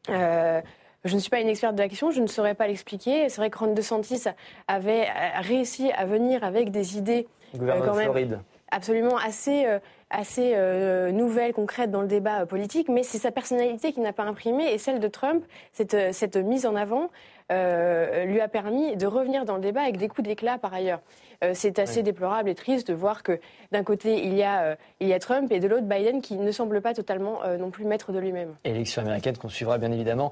[0.09, 0.61] Euh,
[1.07, 3.29] je ne suis pas une experte de la question, je ne saurais pas l'expliquer.
[3.29, 4.23] C'est vrai que Ron DeSantis
[4.67, 5.07] avait
[5.39, 7.27] réussi à venir avec des idées
[7.59, 8.41] euh, quand même,
[8.71, 9.79] absolument assez, euh,
[10.09, 14.23] assez euh, nouvelles, concrètes dans le débat politique, mais c'est sa personnalité qui n'a pas
[14.23, 15.43] imprimé et celle de Trump,
[15.73, 17.09] cette, cette mise en avant
[17.49, 20.99] lui a permis de revenir dans le débat avec des coups d'éclat par ailleurs.
[21.43, 23.39] Euh, c'est assez déplorable et triste de voir que
[23.71, 26.37] d'un côté, il y, a, euh, il y a Trump et de l'autre, Biden qui
[26.37, 28.55] ne semble pas totalement euh, non plus maître de lui-même.
[28.63, 30.31] Élection américaine qu'on suivra bien évidemment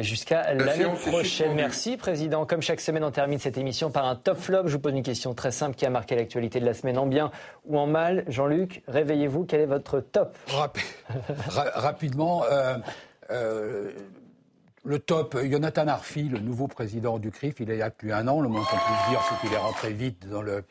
[0.00, 1.54] jusqu'à l'année prochaine.
[1.54, 2.46] Merci, Président.
[2.46, 4.66] Comme chaque semaine, on termine cette émission par un top flop.
[4.66, 7.06] Je vous pose une question très simple qui a marqué l'actualité de la semaine en
[7.06, 7.30] bien
[7.66, 8.24] ou en mal.
[8.28, 9.44] Jean-Luc, réveillez-vous.
[9.44, 10.36] Quel est votre top
[11.48, 12.44] Rapidement
[14.84, 18.40] le top, Jonathan Arfi, le nouveau président du CRIF, il est là depuis un an.
[18.40, 20.64] Le moins qu'on puisse dire, c'est qu'il est rentré vite dans le,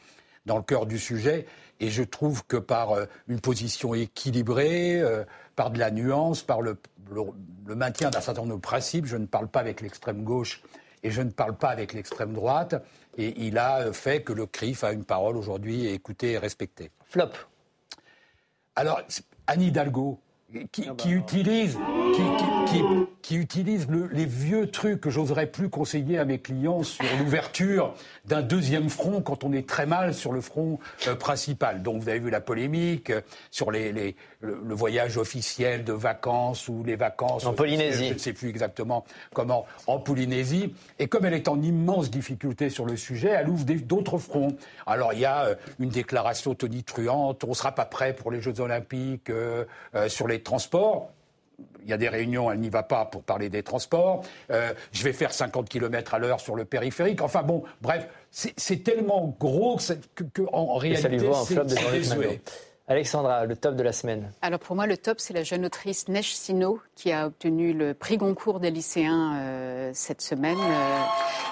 [0.47, 1.45] dans le cœur du sujet.
[1.79, 5.23] Et je trouve que par euh, une position équilibrée, euh,
[5.55, 6.77] par de la nuance, par le,
[7.11, 10.63] le, maintien d'un certain nombre de principes, je ne parle pas avec l'extrême gauche
[11.03, 12.75] et je ne parle pas avec l'extrême droite.
[13.17, 16.89] Et il a euh, fait que le CRIF a une parole aujourd'hui écoutée et respectée.
[17.05, 17.29] Flop.
[18.79, 19.01] Alors,
[19.45, 20.21] Anne Hidalgo,
[20.71, 21.77] qui, ah bah, utilise,
[23.21, 27.93] qui, utilise les vieux trucs que j'oserais plus conseiller à mes clients sur l'ouverture
[28.25, 31.83] d'un deuxième front quand on est très mal sur le front euh, principal.
[31.83, 36.83] Donc vous avez vu la polémique euh, sur les, le, voyage officiel de vacances ou
[36.83, 38.09] les vacances en Polynésie.
[38.09, 40.73] Je ne sais plus exactement comment en Polynésie.
[40.97, 44.55] Et comme elle est en immense difficulté sur le sujet, elle ouvre d'autres fronts.
[44.87, 47.43] Alors il y a euh, une déclaration tonitruante.
[47.43, 49.31] On ne sera pas prêt pour les Jeux Olympiques
[50.07, 51.11] sur les transports.
[51.83, 54.23] Il y a des réunions, elle n'y va pas pour parler des transports.
[54.51, 57.21] Euh, je vais faire 50 km à l'heure sur le périphérique.
[57.21, 59.77] Enfin bon, bref, c'est tellement gros
[60.15, 61.55] que, que en réalité, c'est
[62.89, 64.31] Alexandra, le top de la semaine.
[64.41, 67.93] Alors pour moi, le top, c'est la jeune autrice Neige Sino qui a obtenu le
[67.93, 71.01] prix Goncourt des lycéens euh, cette semaine, euh,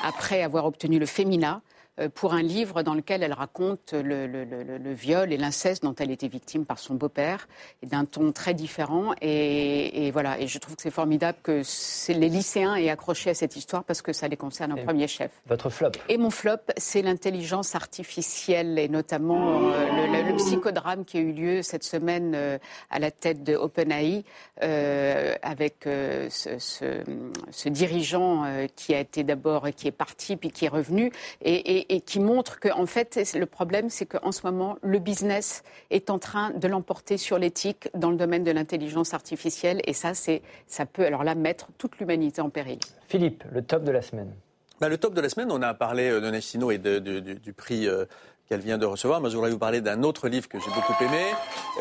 [0.04, 1.62] après avoir obtenu le Femina.
[2.00, 6.28] Euh, pour un livre dans lequel elle raconte le, viol et l'inceste dont elle était
[6.28, 7.48] victime par son beau-père,
[7.84, 9.14] d'un ton très différent.
[9.22, 11.62] Et, voilà, et je trouve que c'est formidable que
[12.10, 15.32] les lycéens aient accroché à cette histoire parce que ça les concerne en premier chef.
[15.48, 21.32] Votre flop Et mon flop, c'est l'intelligence artificielle et notamment le, psychodrame qui a eu
[21.32, 22.60] lieu cette semaine
[22.92, 24.24] à la tête de OpenAI
[24.62, 28.46] avec ce, ce, dirigeant
[28.76, 32.60] qui a été d'abord, qui est parti puis qui est revenu et et, qui montre
[32.60, 36.68] que, en fait, le problème, c'est qu'en ce moment, le business est en train de
[36.68, 39.82] l'emporter sur l'éthique dans le domaine de l'intelligence artificielle.
[39.86, 42.80] Et ça, c'est, ça peut, alors là, mettre toute l'humanité en péril.
[43.08, 44.32] Philippe, le top de la semaine.
[44.80, 47.88] Bah, le top de la semaine, on a parlé euh, de Nestino et du, prix
[47.88, 48.06] euh,
[48.48, 49.22] qu'elle vient de recevoir.
[49.22, 51.24] Moi, je voudrais vous parler d'un autre livre que j'ai beaucoup aimé,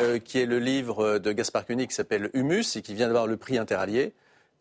[0.01, 3.27] euh, qui est le livre de Gaspard Koenig qui s'appelle Humus et qui vient d'avoir
[3.27, 4.13] le prix interallié.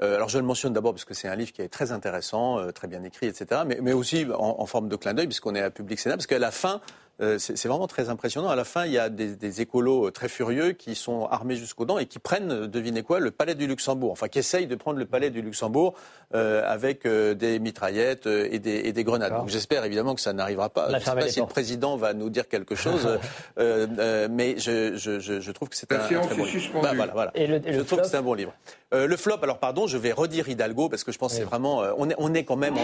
[0.02, 2.58] Euh, alors je le mentionne d'abord parce que c'est un livre qui est très intéressant,
[2.58, 3.62] euh, très bien écrit, etc.
[3.66, 6.38] Mais, aussi en, en, forme de clin d'œil, puisqu'on est à Public Sénat, parce qu'à
[6.38, 6.80] la fin,
[7.22, 8.50] euh, c'est vraiment très impressionnant.
[8.50, 11.86] À la fin, il y a des, des, écolos très furieux qui sont armés jusqu'aux
[11.86, 14.12] dents et qui prennent, devinez quoi, le palais du Luxembourg.
[14.12, 15.94] Enfin, qui essayent de prendre le palais du Luxembourg
[16.34, 19.32] euh, avec euh, des mitraillettes et des, et des grenades.
[19.32, 20.90] Donc j'espère évidemment que ça n'arrivera pas.
[20.90, 23.08] je ne sais pas si le président va nous dire quelque chose,
[23.56, 26.82] mais je, je, je, trouve que c'est un, un, très bon livre.
[26.82, 27.30] Bah, voilà, voilà.
[27.34, 28.52] Et le, je trouve que c'est un bon livre.
[28.92, 31.82] le flop, alors pardon, je vais redire Hidalgo parce que je pense que c'est vraiment,
[31.96, 32.74] on est, on est quand même,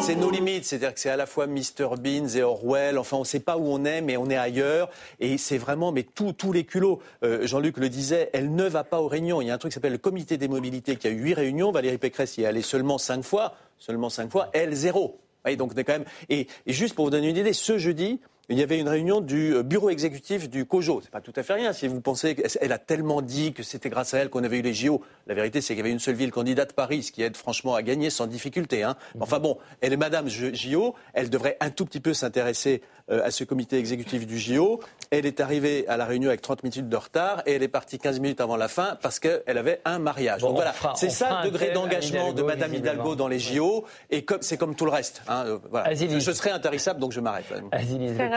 [0.00, 2.98] c'est nos limites, c'est-à-dire que c'est à la fois Mr Beans et Orwell.
[2.98, 4.90] Enfin, on ne sait pas où on est, mais on est ailleurs.
[5.20, 7.00] Et c'est vraiment, mais tous les culots.
[7.22, 9.40] Euh, Jean-Luc le disait, elle ne va pas aux réunions.
[9.40, 11.34] Il y a un truc qui s'appelle le comité des mobilités qui a eu huit
[11.34, 11.70] réunions.
[11.70, 13.54] Valérie Pécresse y est allée seulement cinq fois.
[13.78, 14.50] Seulement cinq fois.
[14.52, 15.18] Elle, zéro.
[15.56, 16.04] donc on quand même.
[16.28, 18.20] Et, et juste pour vous donner une idée, ce jeudi,
[18.50, 21.00] il y avait une réunion du euh, bureau exécutif du COJO.
[21.02, 21.72] C'est pas tout à fait rien.
[21.72, 24.62] Si vous pensez qu'elle a tellement dit que c'était grâce à elle qu'on avait eu
[24.62, 27.22] les JO, la vérité c'est qu'il y avait une seule ville candidate, Paris, ce qui
[27.22, 28.82] aide franchement à gagner sans difficulté.
[28.82, 28.96] Hein.
[29.20, 33.30] Enfin bon, elle est Madame JO, elle devrait un tout petit peu s'intéresser euh, à
[33.30, 34.80] ce comité exécutif du JO.
[35.10, 37.98] Elle est arrivée à la réunion avec 30 minutes de retard et elle est partie
[37.98, 40.42] 15 minutes avant la fin parce qu'elle avait un mariage.
[40.42, 44.56] Donc voilà, c'est ça le degré d'engagement de Madame Hidalgo dans les JO et c'est
[44.56, 45.22] comme tout le reste.
[45.28, 45.92] Hein, euh, voilà.
[45.94, 47.46] Je, serai intarissable donc je m'arrête.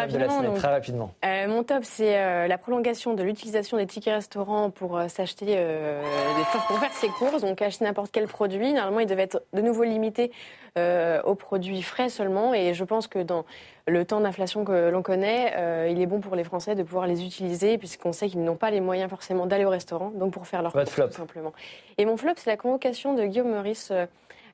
[0.08, 1.14] Très de la semaine, très rapidement.
[1.26, 6.78] Euh, mon top, c'est la prolongation de l'utilisation des tickets restaurants pour s'acheter des pour
[6.80, 8.74] faire ses courses, donc acheter n'importe quel produit.
[8.74, 10.32] Normalement, il devait être de nouveau limité
[10.78, 13.46] aux produits frais seulement et je pense que dans
[13.88, 17.06] le temps d'inflation que l'on connaît, euh, il est bon pour les Français de pouvoir
[17.06, 20.48] les utiliser, puisqu'on sait qu'ils n'ont pas les moyens forcément d'aller au restaurant, donc pour
[20.48, 21.54] faire leur courses, tout simplement.
[21.98, 23.92] Et mon flop, c'est la convocation de Guillaume Meurice.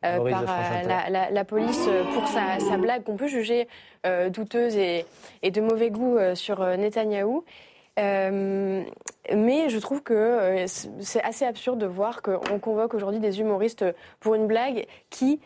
[0.05, 3.67] Euh, euh, par la, police pour sa, blague qu'on peut juger
[4.29, 5.05] douteuse et,
[5.43, 7.43] de mauvais goût sur Netanyahou.
[7.97, 8.85] mais
[9.69, 13.83] je trouve que c'est assez absurde de voir qu'on convoque aujourd'hui des humoristes
[14.21, 15.41] pour une blague qui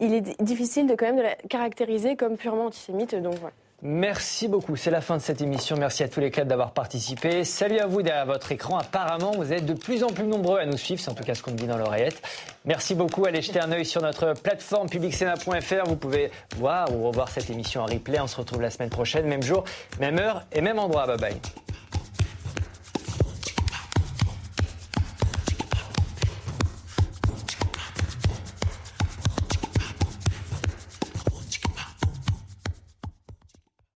[0.00, 3.14] il est difficile de quand même de la caractériser comme purement antisémite.
[3.14, 3.54] Donc voilà.
[3.84, 4.76] Merci beaucoup.
[4.76, 5.76] C'est la fin de cette émission.
[5.76, 7.42] Merci à tous les quatre d'avoir participé.
[7.42, 8.78] Salut à vous derrière votre écran.
[8.78, 11.00] Apparemment, vous êtes de plus en plus nombreux à nous suivre.
[11.00, 12.22] C'est en tout cas ce qu'on me dit dans l'oreillette.
[12.64, 13.24] Merci beaucoup.
[13.24, 15.88] Allez jeter un œil sur notre plateforme publicsena.fr.
[15.88, 18.20] Vous pouvez voir ou revoir cette émission en replay.
[18.20, 19.64] On se retrouve la semaine prochaine, même jour,
[19.98, 21.08] même heure et même endroit.
[21.08, 21.36] Bye bye.